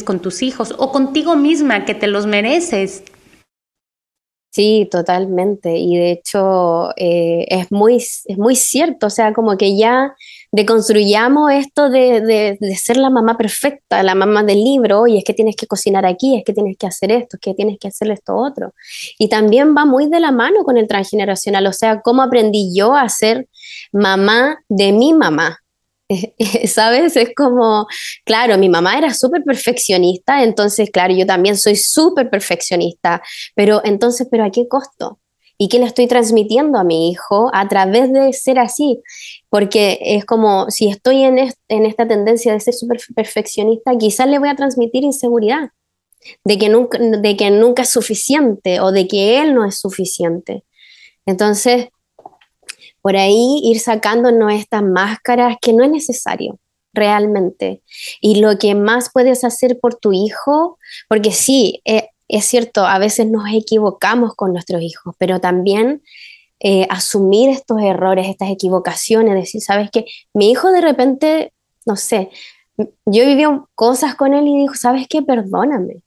[0.05, 3.05] con tus hijos o contigo misma, que te los mereces.
[4.55, 5.79] Sí, totalmente.
[5.79, 10.15] Y de hecho eh, es, muy, es muy cierto, o sea, como que ya
[10.53, 15.33] deconstruyamos esto de, de, ser la mamá perfecta, la mamá del libro, y es que
[15.33, 18.11] tienes que cocinar aquí, es que tienes que hacer esto, es que tienes que hacer
[18.11, 18.75] esto otro.
[19.19, 22.95] Y también va muy de la mano con el transgeneracional, o sea, cómo aprendí yo
[22.95, 23.49] a ser
[23.91, 25.62] mamá de mi mamá.
[26.67, 27.17] ¿sabes?
[27.17, 27.87] Es como,
[28.25, 33.23] claro, mi mamá era súper perfeccionista, entonces, claro, yo también soy súper perfeccionista,
[33.55, 35.19] pero entonces, ¿pero a qué costo?
[35.59, 39.01] ¿Y qué le estoy transmitiendo a mi hijo a través de ser así?
[39.49, 41.39] Porque es como, si estoy en,
[41.69, 45.71] en esta tendencia de ser súper perfeccionista, quizás le voy a transmitir inseguridad,
[46.45, 50.65] de que, nunca, de que nunca es suficiente o de que él no es suficiente.
[51.27, 51.89] Entonces,
[53.03, 56.59] por ahí ir sacándonos estas máscaras que no es necesario
[56.95, 57.83] realmente.
[58.21, 62.99] Y lo que más puedes hacer por tu hijo, porque sí, eh, es cierto, a
[62.99, 66.03] veces nos equivocamos con nuestros hijos, pero también
[66.61, 71.53] eh, asumir estos errores, estas equivocaciones, decir, sabes que mi hijo de repente,
[71.85, 72.31] no sé,
[72.79, 76.03] yo viví cosas con él y dijo, sabes qué, perdóname.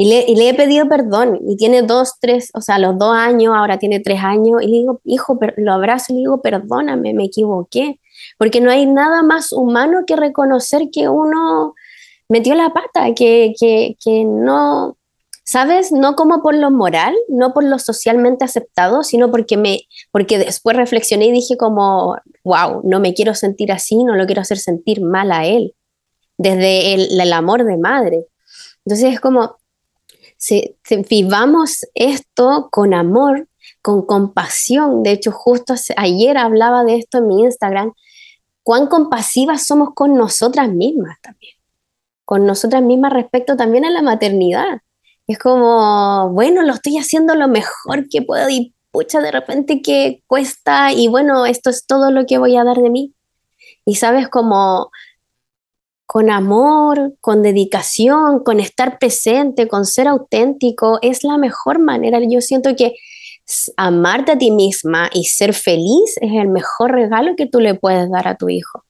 [0.00, 3.80] Y le, he pedido perdón y tiene dos, tres, o sea, los dos años, ahora
[3.80, 7.98] tiene tres años, y le digo, hijo, lo abrazo y le digo, perdóname, me equivoqué,
[8.38, 11.74] porque no hay nada más humano que reconocer que uno
[12.28, 14.96] metió la pata, que, que, que no,
[15.42, 15.90] ¿sabes?
[15.90, 19.80] No como por lo moral, no por lo socialmente aceptado, sino porque, me,
[20.12, 24.42] porque después reflexioné y dije como, wow, no me quiero sentir así, no lo quiero
[24.42, 25.74] hacer sentir mal a él,
[26.36, 28.26] desde el, el amor de madre.
[28.84, 29.56] Entonces es como,
[30.38, 30.76] si,
[31.10, 33.48] vivamos esto con amor,
[33.82, 35.02] con compasión.
[35.02, 37.92] De hecho, justo ayer hablaba de esto en mi Instagram,
[38.62, 41.54] cuán compasivas somos con nosotras mismas también,
[42.24, 44.80] con nosotras mismas respecto también a la maternidad.
[45.26, 50.22] Es como, bueno, lo estoy haciendo lo mejor que puedo y pucha, de repente que
[50.26, 53.12] cuesta y bueno, esto es todo lo que voy a dar de mí.
[53.84, 54.90] Y sabes, como
[56.08, 62.18] con amor, con dedicación, con estar presente, con ser auténtico, es la mejor manera.
[62.26, 62.94] Yo siento que
[63.76, 68.10] amarte a ti misma y ser feliz es el mejor regalo que tú le puedes
[68.10, 68.84] dar a tu hijo.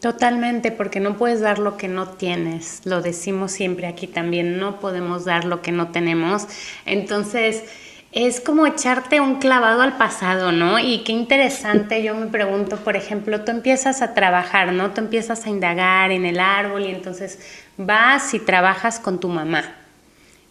[0.00, 2.86] Totalmente, porque no puedes dar lo que no tienes.
[2.86, 6.46] Lo decimos siempre aquí también, no podemos dar lo que no tenemos.
[6.86, 7.64] Entonces,
[8.12, 10.80] es como echarte un clavado al pasado, ¿no?
[10.80, 14.90] Y qué interesante, yo me pregunto, por ejemplo, tú empiezas a trabajar, ¿no?
[14.90, 17.38] Tú empiezas a indagar en el árbol y entonces
[17.76, 19.76] vas y trabajas con tu mamá,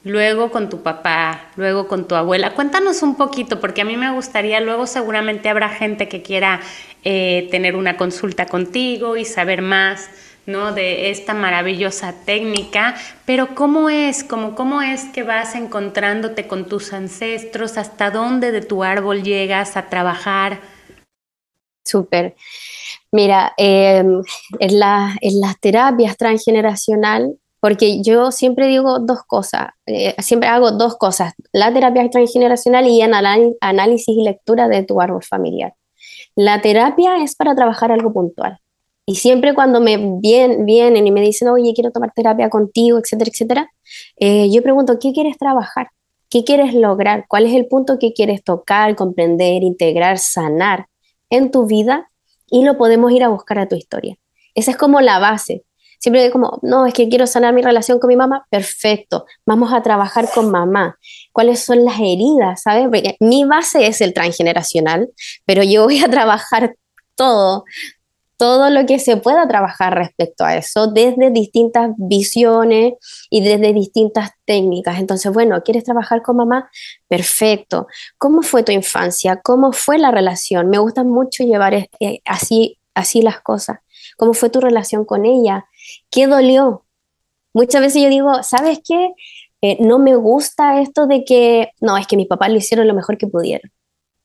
[0.05, 2.53] luego con tu papá, luego con tu abuela.
[2.53, 6.61] Cuéntanos un poquito, porque a mí me gustaría, luego seguramente habrá gente que quiera
[7.03, 10.09] eh, tener una consulta contigo y saber más
[10.49, 10.73] ¿no?
[10.73, 14.23] De esta maravillosa técnica, pero ¿cómo es?
[14.23, 17.77] ¿Cómo, ¿Cómo es que vas encontrándote con tus ancestros?
[17.77, 20.59] ¿Hasta dónde de tu árbol llegas a trabajar?
[21.85, 22.35] Súper.
[23.11, 24.21] Mira, em,
[24.59, 30.71] en, la, en las terapias transgeneracional, porque yo siempre digo dos cosas, eh, siempre hago
[30.71, 35.73] dos cosas, la terapia transgeneracional y análisis y lectura de tu árbol familiar.
[36.35, 38.59] La terapia es para trabajar algo puntual.
[39.09, 43.71] Y siempre cuando me vienen y me dicen, oye, quiero tomar terapia contigo, etcétera, etcétera,
[44.17, 45.87] eh, yo pregunto, ¿qué quieres trabajar?
[46.29, 47.25] ¿Qué quieres lograr?
[47.27, 50.85] ¿Cuál es el punto que quieres tocar, comprender, integrar, sanar
[51.31, 52.11] en tu vida?
[52.51, 54.15] Y lo podemos ir a buscar a tu historia.
[54.53, 55.63] Esa es como la base.
[55.97, 59.81] Siempre como, no, es que quiero sanar mi relación con mi mamá, perfecto, vamos a
[59.81, 60.99] trabajar con mamá.
[61.31, 62.61] ¿Cuáles son las heridas?
[62.61, 63.15] ¿Sabes?
[63.21, 65.09] mi base es el transgeneracional,
[65.47, 66.75] pero yo voy a trabajar
[67.15, 67.65] todo,
[68.39, 72.93] todo lo que se pueda trabajar respecto a eso desde distintas visiones
[73.29, 74.97] y desde distintas técnicas.
[74.97, 76.71] Entonces, bueno, ¿quieres trabajar con mamá?
[77.09, 77.87] Perfecto.
[78.17, 79.41] ¿Cómo fue tu infancia?
[79.43, 80.69] ¿Cómo fue la relación?
[80.69, 83.79] Me gusta mucho llevar eh, así, así las cosas.
[84.15, 85.65] ¿Cómo fue tu relación con ella?
[86.09, 86.85] ¿Qué dolió?
[87.53, 89.11] Muchas veces yo digo, ¿sabes qué?
[89.61, 92.93] Eh, no me gusta esto de que, no, es que mis papás lo hicieron lo
[92.93, 93.69] mejor que pudieron.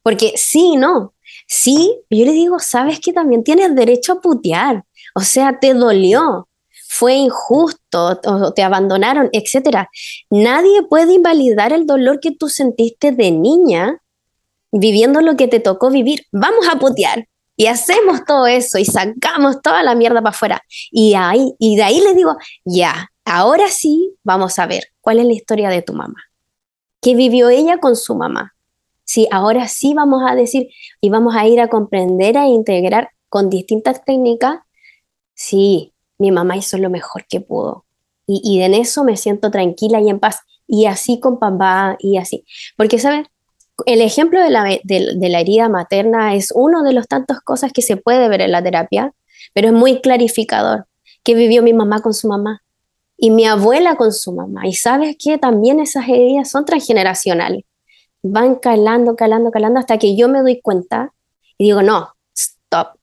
[0.04, 1.13] Porque sí, no,
[1.56, 6.48] Sí, yo le digo, sabes que también tienes derecho a putear, o sea, te dolió,
[6.88, 9.86] fue injusto, o te abandonaron, etc.
[10.30, 14.02] Nadie puede invalidar el dolor que tú sentiste de niña
[14.72, 16.26] viviendo lo que te tocó vivir.
[16.32, 17.28] Vamos a putear.
[17.56, 20.60] Y hacemos todo eso y sacamos toda la mierda para afuera.
[20.90, 25.26] Y, ahí, y de ahí le digo, ya, ahora sí vamos a ver cuál es
[25.26, 26.20] la historia de tu mamá.
[27.00, 28.53] ¿Qué vivió ella con su mamá?
[29.04, 30.68] Sí, ahora sí vamos a decir
[31.00, 34.60] y vamos a ir a comprender, a integrar con distintas técnicas.
[35.34, 37.84] Sí, mi mamá hizo lo mejor que pudo.
[38.26, 40.40] Y, y en eso me siento tranquila y en paz.
[40.66, 42.44] Y así con papá y así.
[42.76, 43.26] Porque, ¿sabes?
[43.86, 47.82] El ejemplo de la, de la herida materna es uno de los tantas cosas que
[47.82, 49.12] se puede ver en la terapia,
[49.52, 50.86] pero es muy clarificador.
[51.24, 52.62] que vivió mi mamá con su mamá?
[53.16, 54.66] Y mi abuela con su mamá.
[54.66, 57.64] Y sabes que también esas heridas son transgeneracionales
[58.24, 61.12] van calando, calando, calando hasta que yo me doy cuenta
[61.58, 62.96] y digo, no, stop.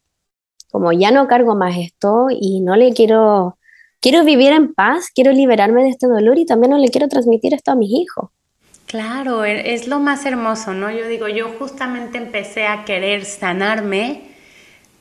[0.72, 3.58] Como ya no cargo más esto y no le quiero,
[4.00, 7.54] quiero vivir en paz, quiero liberarme de este dolor y también no le quiero transmitir
[7.54, 8.30] esto a mis hijos.
[8.88, 10.90] Claro, e, es lo más hermoso, ¿no?
[10.90, 14.24] Yo digo, yo justamente empecé a querer sanarme,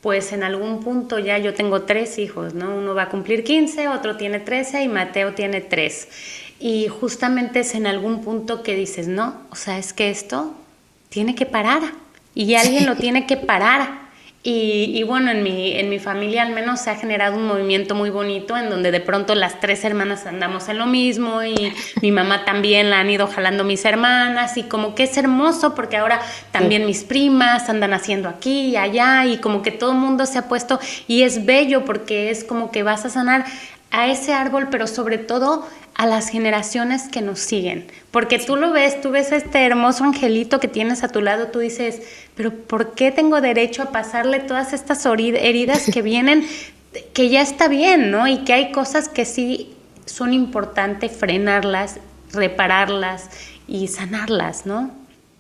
[0.02, 2.76] pues en algún punto ya yo tengo tres hijos, ¿no?
[2.76, 6.08] Uno va a cumplir 15, otro tiene 13 y Mateo tiene 3.
[6.60, 10.54] Y justamente es en algún punto que dices, no, o sea, es que esto
[11.08, 11.80] tiene que parar
[12.34, 14.10] y alguien lo tiene que parar.
[14.42, 18.08] Y, bueno, en mi, en mi familia al menos se ha generado un movimiento muy
[18.08, 22.46] bonito en donde de pronto las tres hermanas andamos en lo mismo y mi mamá
[22.46, 26.86] también la han ido jalando mis hermanas y como que es hermoso porque ahora también
[26.86, 30.48] mis primas andan haciendo aquí y allá y como que todo el mundo se ha
[30.48, 33.44] puesto y es bello porque es como que vas a sanar
[33.90, 35.66] a ese árbol, pero sobre todo
[36.00, 37.86] a las generaciones que nos siguen.
[38.10, 41.58] Porque tú lo ves, tú ves este hermoso angelito que tienes a tu lado, tú
[41.58, 42.02] dices,
[42.34, 46.46] pero ¿por qué tengo derecho a pasarle todas estas heridas que vienen?
[47.12, 48.26] que ya está bien, ¿no?
[48.26, 49.76] Y que hay cosas que sí
[50.06, 52.00] son importantes frenarlas
[52.32, 53.28] repararlas
[53.66, 54.90] y sanarlas, ¿no?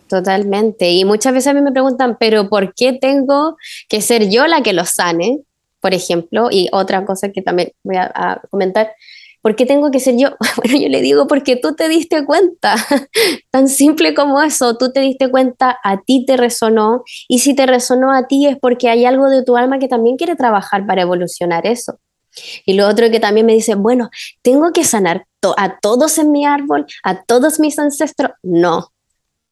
[0.08, 0.90] Totalmente.
[0.90, 3.56] Y muchas veces a mí me preguntan, pero ¿por qué tengo
[3.88, 5.40] que ser yo la que los sane?
[5.80, 8.92] Por ejemplo, y otra cosa que también voy a, comentar,
[9.42, 10.30] ¿por qué tengo que ser yo?
[10.56, 12.74] Bueno, yo le digo porque tú te diste cuenta,
[13.50, 17.66] tan simple como eso, tú te diste cuenta, a ti te resonó, y si te
[17.66, 21.02] resonó a ti es porque hay algo de tu alma que también quiere trabajar para
[21.02, 21.98] evolucionar eso.
[22.64, 24.10] Y lo otro que también me dice, bueno,
[24.42, 25.26] tengo que sanar
[25.56, 28.32] a todos en mi árbol, a todos mis ancestros.
[28.42, 28.92] No,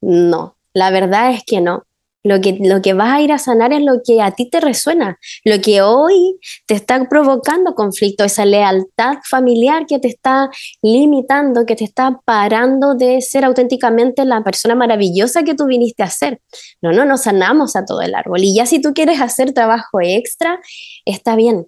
[0.01, 1.85] no, la verdad es que no.
[2.25, 4.61] Lo que, lo que vas a ir a sanar es lo que a ti te
[4.61, 10.51] resuena, lo que hoy te está provocando conflicto, esa lealtad familiar que te está
[10.83, 16.11] limitando, que te está parando de ser auténticamente la persona maravillosa que tú viniste a
[16.11, 16.41] ser.
[16.83, 18.43] No, no, nos sanamos a todo el árbol.
[18.43, 20.61] Y ya si tú quieres hacer trabajo extra,
[21.05, 21.67] está bien.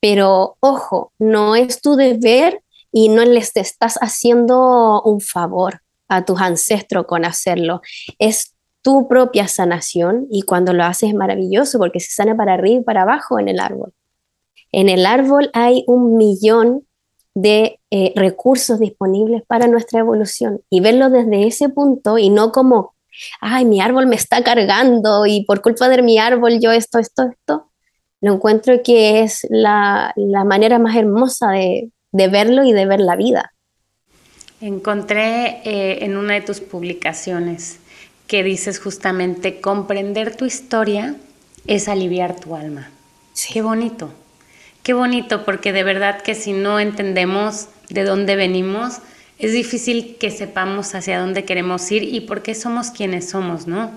[0.00, 2.62] Pero ojo, no es tu deber
[2.92, 7.82] y no les estás haciendo un favor a tus ancestros con hacerlo.
[8.18, 8.54] Es
[8.88, 12.84] tu propia sanación y cuando lo haces es maravilloso porque se sana para arriba y
[12.84, 13.92] para abajo en el árbol.
[14.72, 16.86] En el árbol hay un millón
[17.34, 22.94] de eh, recursos disponibles para nuestra evolución y verlo desde ese punto y no como,
[23.42, 27.24] ay, mi árbol me está cargando y por culpa de mi árbol yo esto, esto,
[27.30, 27.70] esto,
[28.22, 30.14] lo encuentro que es la,
[30.46, 33.52] manera más hermosa de verlo y de ver la vida.
[34.62, 37.80] Encontré eh, en una de tus publicaciones
[38.28, 41.16] que dices justamente, comprender tu historia
[41.66, 42.90] es aliviar tu alma.
[43.52, 44.10] Qué bonito,
[44.84, 48.98] qué bonito, porque de verdad que si no entendemos de dónde venimos,
[49.38, 53.90] es difícil que sepamos hacia dónde queremos ir y por qué somos quienes somos, ¿no?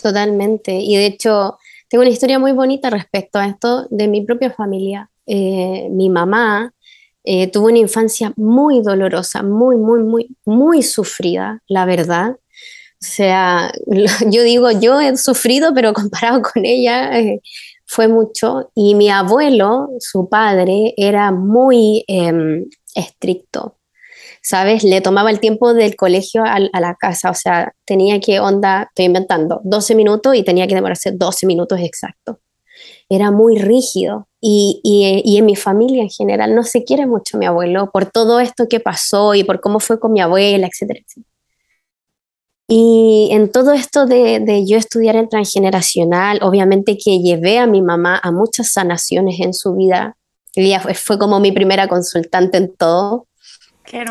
[0.00, 0.72] Totalmente.
[0.72, 5.10] Y de hecho, tengo una historia muy bonita respecto a esto de mi propia familia.
[5.26, 6.72] Eh, mi mamá
[7.24, 12.36] eh, tuvo una infancia muy dolorosa, muy, muy, muy, muy sufrida, la verdad.
[13.04, 13.70] O sea,
[14.30, 17.40] yo digo, yo he sufrido, pero comparado con ella eh,
[17.84, 18.70] fue mucho.
[18.74, 23.76] Y mi abuelo, su padre, era muy em, estricto.
[24.42, 24.84] ¿Sabes?
[24.84, 29.06] Le tomaba el tiempo del colegio a, la casa, o sea, tenía que, onda, estoy
[29.06, 32.36] inventando, 12 minutos y tenía que demorarse 12 minutos exactos.
[33.08, 34.82] Era muy rígido y,
[35.38, 38.80] en mi familia en general no se quiere mucho mi abuelo por todo esto que
[38.80, 41.00] pasó y por cómo fue con mi abuela, etcétera,
[42.66, 48.18] Y en todo esto de, yo estudiar el transgeneracional, obviamente que llevé a mi mamá
[48.22, 50.16] a muchas sanaciones en su vida.
[50.54, 53.26] Ella fue, como mi primera consultante en todo.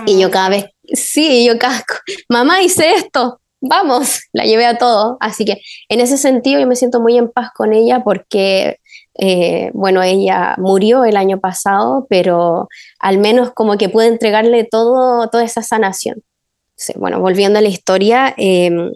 [0.06, 1.84] y yo cada vez, sí, yo cada,
[2.30, 5.18] mamá hice esto, vamos, la llevé a todo.
[5.20, 8.78] Así que en ese sentido yo me siento muy en paz con ella porque
[9.16, 12.68] eh, bueno, ella murió el año pasado, pero
[13.00, 16.24] al menos como que pude entregarle todo, toda esa sanación.
[16.96, 18.92] Bueno, volviendo a la historia, em,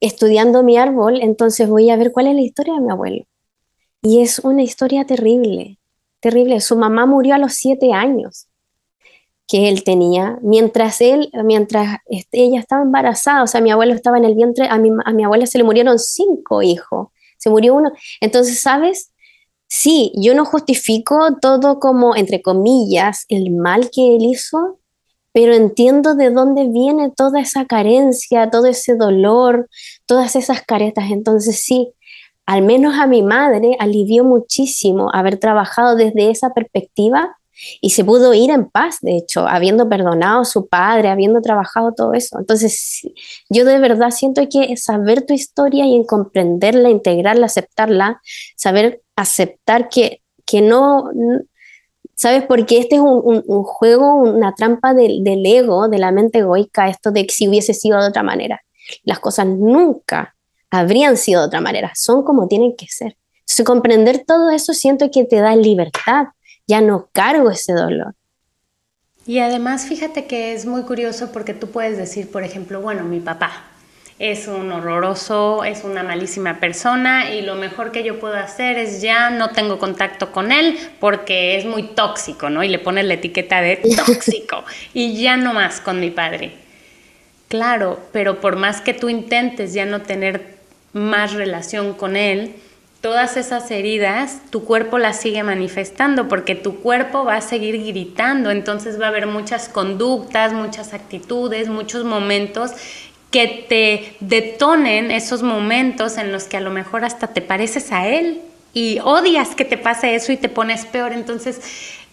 [0.00, 3.24] estudiando mi árbol, entonces voy a ver cuál es la historia de mi abuelo.
[4.02, 5.78] Y es una historia terrible,
[6.20, 6.60] terrible.
[6.60, 8.48] Su mamá murió a los siete años
[9.46, 11.98] que él tenía, mientras él, mientras
[12.30, 15.24] ella estaba embarazada, o sea, mi abuelo estaba en el vientre, a mi, a mi
[15.24, 17.90] abuela se le murieron cinco hijos, se murió uno.
[18.20, 19.12] Entonces, ¿sabes?
[19.68, 24.79] Sí, yo no justifico todo como, entre comillas, el mal que él hizo,
[25.32, 29.68] pero entiendo de dónde viene toda esa carencia, todo ese dolor,
[30.06, 31.10] todas esas caretas.
[31.10, 31.92] Entonces sí,
[32.46, 37.36] al menos a mi madre alivió muchísimo haber trabajado desde esa perspectiva
[37.80, 41.92] y se pudo ir en paz, de hecho, habiendo perdonado a su padre, habiendo trabajado
[41.92, 42.38] todo eso.
[42.38, 43.02] Entonces,
[43.50, 48.20] yo de verdad siento que saber tu historia y en comprenderla, integrarla, aceptarla,
[48.56, 51.10] saber aceptar que, que no,
[52.20, 52.44] ¿sabes?
[52.44, 57.24] Porque este es un, juego, una trampa del, ego, de la mente egoica, esto de
[57.24, 58.60] que si hubiese sido de otra manera.
[59.04, 60.34] Las cosas nunca
[60.70, 63.16] habrían sido de otra manera, son como tienen que ser.
[63.38, 66.26] Entonces, comprender todo eso siento que te da libertad,
[66.66, 68.14] ya no cargo ese dolor.
[69.24, 73.20] Y además, fíjate que es muy curioso porque tú puedes decir, por ejemplo, bueno, mi
[73.20, 73.64] papá,
[74.20, 79.00] es un horroroso, es una malísima persona y lo mejor que yo puedo hacer es
[79.00, 82.62] ya no tengo contacto con él porque es muy tóxico, ¿no?
[82.62, 84.62] Y le pones la etiqueta de tóxico
[84.92, 86.52] y ya no más con mi padre.
[87.48, 90.58] Claro, pero por más que tú intentes ya no tener
[90.92, 92.54] más relación con él,
[93.00, 98.50] todas esas heridas, tu cuerpo las sigue manifestando porque tu cuerpo va a seguir gritando,
[98.50, 102.72] entonces va a haber muchas conductas, muchas actitudes, muchos momentos
[103.30, 108.08] que te detonen esos momentos en los que a lo mejor hasta te pareces a
[108.08, 111.12] él y odias que te pase eso y te pones peor.
[111.12, 111.60] Entonces,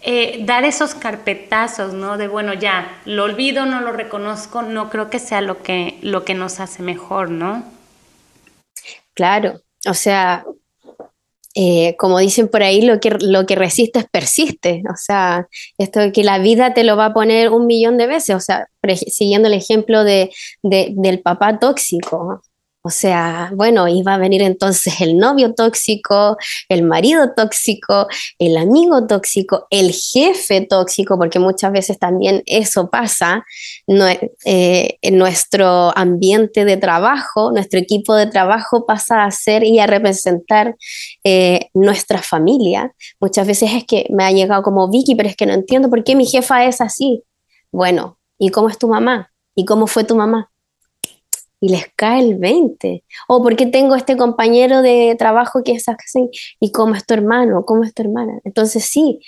[0.02, 2.18] eh, dar esos carpetazos, ¿no?
[2.18, 6.24] De bueno, ya, lo olvido, no lo reconozco, no creo que sea lo que, lo
[6.24, 7.64] que nos hace mejor, ¿no?
[9.14, 10.46] Claro, o sea,
[11.60, 14.84] eh, como dicen por ahí, lo que, lo que resistes persiste.
[14.92, 15.48] O sea,
[15.80, 18.36] esto que la vida te lo va a poner un millón de veces.
[18.36, 18.68] O sea,
[19.08, 20.30] siguiendo el ejemplo de,
[20.62, 22.44] del papá tóxico.
[22.88, 26.38] O sea, bueno, iba a venir entonces el novio tóxico,
[26.70, 28.08] el marido tóxico,
[28.40, 33.44] el amigo tóxico, el jefe tóxico, porque muchas veces también eso pasa
[34.46, 39.86] eh, en nuestro ambiente de trabajo, nuestro equipo de trabajo pasa a ser y a
[39.86, 40.78] representar
[41.26, 42.94] eh, nuestra familia.
[43.20, 46.06] Muchas veces es que me ha llegado como Vicky, pero es que no entiendo por
[46.06, 47.22] qué mi jefa es así.
[47.70, 49.34] Bueno, ¿y cómo es tu mamá?
[49.56, 50.52] ¿Y cómo fue tu mamá?
[51.60, 53.04] Y les cae el 20.
[53.28, 56.30] O porque tengo este compañero de trabajo que es así,
[56.60, 58.40] y cómo es tu hermano, cómo es tu hermana.
[58.44, 59.20] Entonces sí,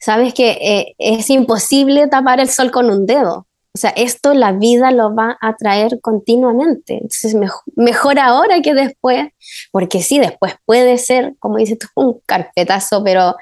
[0.00, 3.46] sabes que eh, es imposible tapar el sol con un dedo.
[3.76, 6.94] O sea, esto la vida lo va a traer continuamente.
[6.94, 7.34] Entonces,
[7.74, 9.30] mejor, ahora que después,
[9.72, 13.34] porque sí, después puede ser, como dices tú, un carpetazo, pero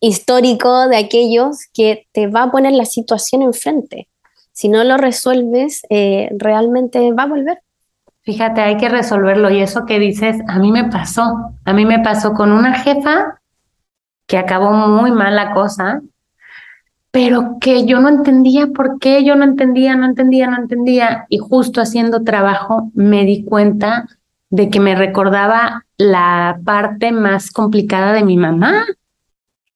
[0.00, 4.08] histórico de aquellos que te va a poner la situación enfrente
[4.54, 7.58] si no lo resuelves, eh, realmente va a volver.
[8.22, 9.50] Fíjate, hay que resolverlo.
[9.50, 11.56] Y eso que dices, a mí me pasó.
[11.64, 13.40] A mí me pasó con una jefa
[14.26, 16.00] que acabó muy mal la cosa,
[17.10, 21.26] pero que yo no entendía por qué, yo no entendía, no entendía, no entendía.
[21.28, 24.06] Y justo haciendo trabajo me di cuenta
[24.50, 28.86] de que me recordaba la parte más complicada de mi mamá.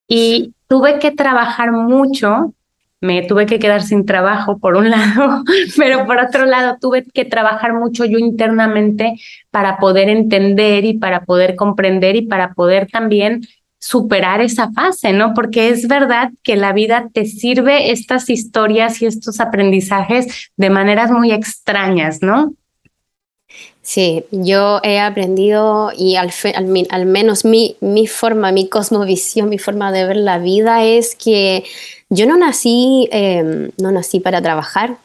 [0.06, 2.54] Y tuve que trabajar mucho
[3.00, 5.44] me tuve que quedar sin trabajo por un lado,
[5.76, 9.14] pero por otro lado tuve que trabajar mucho yo internamente
[9.50, 13.42] para poder entender y para poder comprender y para poder también
[13.80, 15.34] superar esa fase, ¿no?
[15.34, 21.10] Porque es verdad que la vida te sirve estas historias y estos aprendizajes de maneras
[21.10, 22.54] muy extrañas, ¿no?
[23.88, 26.30] Sí, yo he aprendido y al,
[27.06, 31.64] menos mi, mi forma, mi cosmovisión, mi forma de ver la vida es que
[32.10, 34.98] yo no nací, em, no nací para trabajar,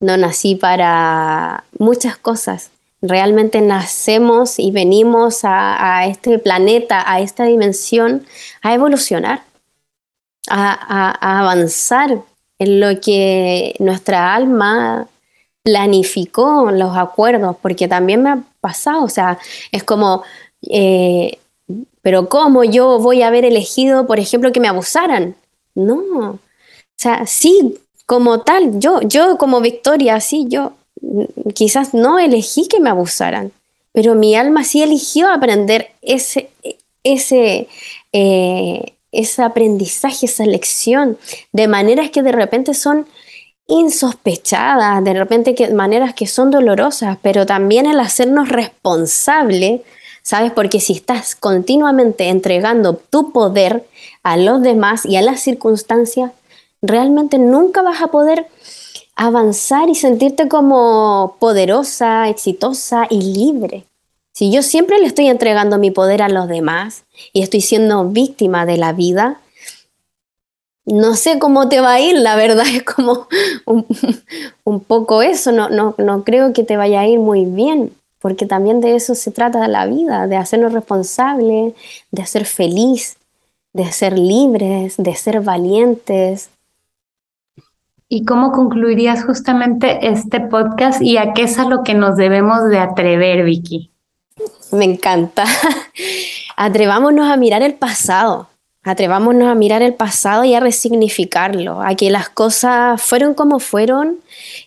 [0.00, 2.70] no nací para muchas cosas.
[3.02, 8.24] Realmente nacemos y venimos a, este planeta, a esta dimensión,
[8.62, 9.42] a evolucionar,
[10.48, 12.22] a, avanzar
[12.58, 15.06] en lo que nuestra alma
[15.62, 19.38] planificó, los acuerdos, porque también me ha pasado, o sea,
[19.70, 20.22] es como,
[20.68, 21.38] eh,
[22.02, 25.36] pero ¿cómo yo voy a haber elegido, por ejemplo, que me abusaran?
[25.74, 26.38] No, o
[26.96, 30.72] sea, sí, como tal, yo, yo como Victoria, sí, yo
[31.54, 33.52] quizás no elegí que me abusaran,
[33.92, 36.50] pero mi alma sí eligió aprender ese,
[37.04, 37.68] ese,
[38.12, 41.18] eh, ese aprendizaje, esa lección,
[41.52, 43.06] de maneras que de repente son
[43.66, 49.82] insospechadas, de repente que maneras que son dolorosas, pero también el hacernos responsable,
[50.22, 50.52] ¿sabes?
[50.52, 53.86] Porque si estás continuamente entregando tu poder
[54.22, 56.32] a los demás y a las circunstancias,
[56.82, 58.46] realmente nunca vas a poder
[59.14, 63.84] avanzar y sentirte como poderosa, exitosa y libre.
[64.32, 68.64] Si yo siempre le estoy entregando mi poder a los demás y estoy siendo víctima
[68.64, 69.40] de la vida,
[70.84, 73.28] no sé cómo te va a ir, la verdad es como
[74.64, 78.46] un, poco eso, no, no, no creo que te vaya a ir muy bien, porque
[78.46, 81.74] también de eso se trata la vida, de hacernos responsables,
[82.10, 83.16] de ser feliz,
[83.72, 86.50] de ser libres, de ser valientes.
[88.08, 92.68] ¿Y cómo concluirías justamente este podcast y a qué es a lo que nos debemos
[92.68, 93.90] de atrever, Vicky?
[94.70, 95.44] Me encanta.
[96.56, 98.48] Atrevámonos a mirar el pasado,
[98.82, 104.18] atrevámonos a mirar el pasado y a resignificarlo, a que las cosas fueron como fueron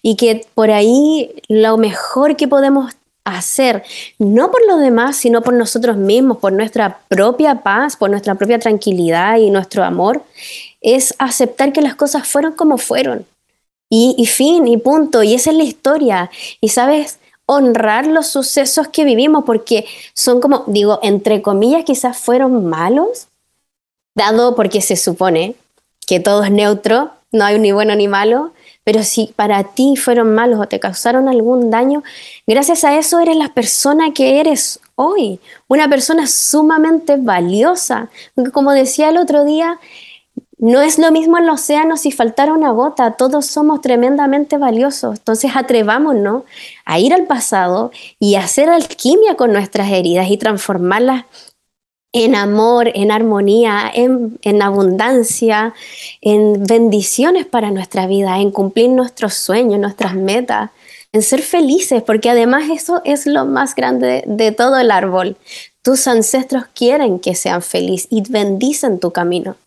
[0.02, 2.94] y que por ahí lo mejor que podemos
[3.26, 3.84] hacer,
[4.20, 8.60] no por los demás, sino por nosotros mismos, por nuestra propia paz, por nuestra propia
[8.60, 10.24] tranquilidad y nuestro amor,
[10.80, 13.26] es aceptar que las cosas fueron como fueron.
[13.90, 15.24] Y, fin, y punto.
[15.24, 16.30] Y esa es la historia.
[16.60, 22.66] Y sabes, honrar los sucesos que vivimos, porque son como, digo, entre comillas, quizás fueron
[22.66, 23.28] malos,
[24.16, 25.56] dado porque se supone
[26.08, 28.54] que todo es neutro, no hay ni bueno ni malo,
[28.84, 32.04] pero si para ti fueron malos o te causaron algún daño,
[32.48, 38.10] gracias a eso eres la persona que eres hoy, una persona sumamente valiosa.
[38.54, 39.80] Como decía el otro día,
[40.58, 45.18] no es lo mismo el océano si faltara una gota, todos somos tremendamente valiosos.
[45.18, 46.44] Entonces atrevámonos
[46.86, 51.26] a ir al pasado y hacer alquimia con nuestras heridas y transformarlas
[52.16, 55.74] en amor, en armonía, en, en, abundancia,
[56.22, 60.70] en bendiciones para nuestra vida, en cumplir nuestros sueños, nuestras metas,
[61.12, 65.36] en ser felices, porque además eso es lo más grande de, todo el árbol.
[65.82, 69.58] Tus ancestros quieren que sean felices y bendicen tu camino.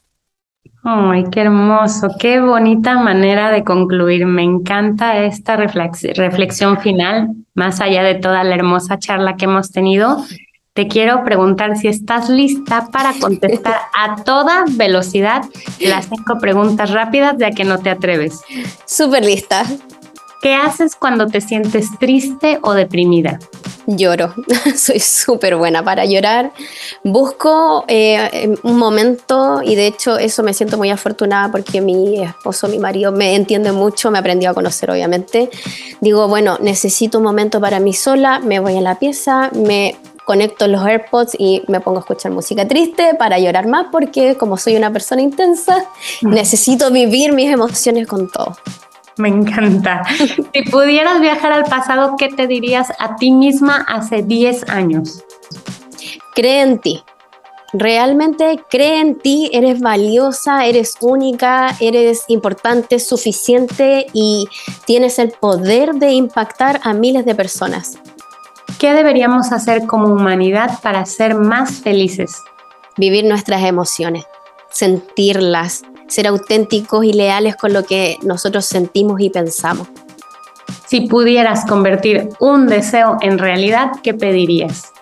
[0.82, 4.24] Ay, qué hermoso, qué bonita manera de concluir.
[4.24, 10.24] Me encanta esta reflexión final, más allá de toda la hermosa charla que hemos tenido.
[10.78, 15.42] Te quiero preguntar si estás lista para contestar a toda velocidad
[15.80, 18.42] las cinco preguntas rápidas de a que no te atreves.
[18.86, 19.64] Súper lista.
[20.40, 23.40] ¿Qué haces cuando te sientes triste o deprimida?
[23.88, 24.32] Lloro,
[24.76, 26.52] soy súper buena para llorar.
[27.02, 32.68] Busco eh, un momento y de hecho eso me siento muy afortunada porque mi esposo,
[32.68, 35.50] mi marido me entiende mucho, me aprendió a conocer obviamente.
[36.00, 39.96] Digo, bueno, necesito un momento para mí sola, me voy a la pieza, me
[40.28, 44.58] conecto los AirPods y me pongo a escuchar música triste para llorar más porque como
[44.58, 45.86] soy una persona intensa,
[46.20, 48.54] necesito vivir mis emociones con todo.
[49.16, 50.02] Me encanta.
[50.52, 55.24] si pudieras viajar al pasado, ¿qué te dirías a ti misma hace 10 años?
[56.34, 57.02] Cree en ti.
[57.72, 64.46] Realmente cree en ti, eres valiosa, eres única, eres importante, suficiente y
[64.84, 67.98] tienes el poder de impactar a miles de personas.
[68.78, 72.42] ¿Qué deberíamos hacer como humanidad para ser más felices?
[72.96, 74.24] Vivir nuestras emociones,
[74.70, 79.88] sentirlas, ser auténticos y leales con lo que nosotros sentimos y pensamos.
[80.86, 84.92] Si pudieras convertir un deseo en realidad, ¿qué pedirías?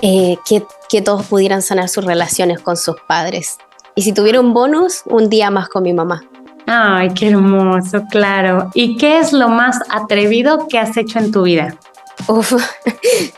[0.00, 3.58] Eh, que, que todos pudieran sanar sus relaciones con sus padres.
[3.94, 6.22] Y si tuviera un bonus, un día más con mi mamá.
[6.66, 8.70] Ay, qué hermoso, claro.
[8.72, 11.76] ¿Y qué es lo más atrevido que has hecho en tu vida?
[12.26, 12.52] Uf,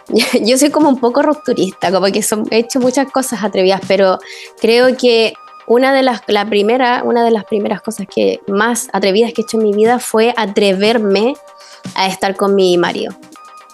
[0.41, 4.18] yo soy como un poco rupturista, como que he hecho muchas cosas atrevidas, pero
[4.61, 5.35] creo que
[5.66, 9.45] una de las, la primera, una de las primeras cosas que más atrevidas que he
[9.45, 11.35] hecho en mi vida fue atreverme
[11.95, 13.14] a estar con mi marido,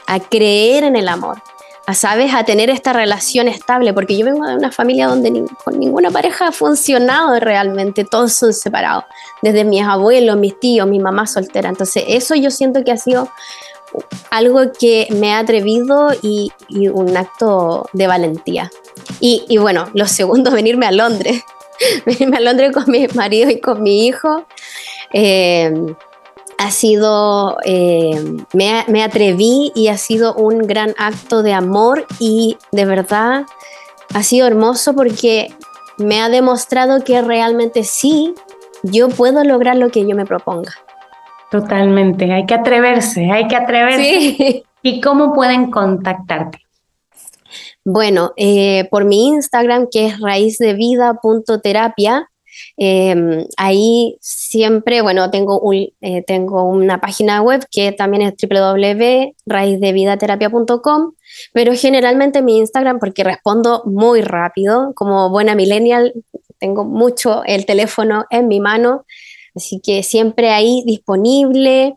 [0.06, 1.42] a creer en el amor,
[1.86, 2.34] a, ¿sabes?
[2.34, 6.48] A tener esta relación estable, porque yo vengo de una familia donde con ninguna pareja
[6.48, 9.04] ha funcionado realmente, todos son separados,
[9.40, 11.70] desde mis abuelos, mis tíos, mi mamá soltera.
[11.70, 13.30] Entonces, eso yo siento que ha sido
[14.30, 16.52] algo que me ha atrevido y,
[16.92, 18.70] un acto de valentía.
[19.20, 21.42] Y, bueno, lo segundo, venirme a Londres
[22.06, 24.44] venirme a Londres con mi marido y con mi hijo.
[25.12, 25.72] Eh,
[26.58, 28.18] ha sido, eh,
[28.54, 33.44] me, me, atreví y ha sido un gran acto de amor y de verdad
[34.14, 35.54] ha sido hermoso porque
[35.98, 38.34] me ha demostrado que realmente sí,
[38.82, 40.72] yo puedo lograr lo que yo me proponga.
[41.50, 44.64] Totalmente, hay que atreverse, hay que atreverse.
[44.82, 46.58] ¿Y cómo pueden contactarte?
[47.84, 52.28] Bueno, eh, por mi Instagram, que es raízdevida.terapia,
[52.76, 61.12] eh, ahí siempre, bueno, tengo, un, eh, tengo una página web que también es www.raízdevidaterapia.com,
[61.52, 66.12] pero generalmente mi Instagram, porque respondo muy rápido, como buena millennial,
[66.58, 69.04] tengo mucho el teléfono en mi mano,
[69.56, 71.96] así que siempre ahí disponible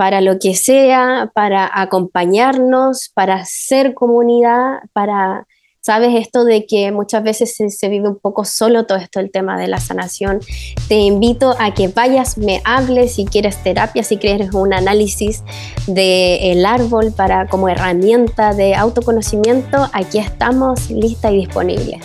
[0.00, 5.46] para lo que sea, para acompañarnos, para ser comunidad, para,
[5.82, 9.58] sabes, esto de que muchas veces se, vive un poco solo todo esto, el tema
[9.58, 10.40] de la sanación.
[10.88, 15.44] Te invito a que vayas, me hables si quieres terapia, si quieres un análisis
[15.86, 22.00] del árbol para como herramienta de autoconocimiento, aquí estamos lista y disponible.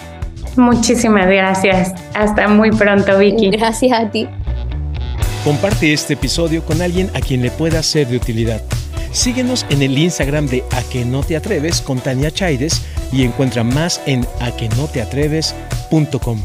[0.57, 1.93] Muchísimas gracias.
[2.13, 3.51] Hasta muy pronto, Vicky.
[3.51, 4.27] Gracias a ti.
[5.45, 8.63] Comparte este episodio con alguien a quien le pueda ser de utilidad.
[9.11, 12.81] Síguenos en el Instagram de A que no te atreves con Tania Chaides
[13.11, 16.41] y encuentra más en aquenoteatreves.com.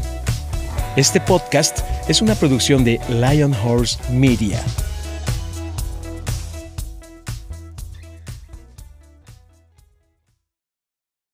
[0.95, 4.63] Este podcast es una producción de Lion Horse Media.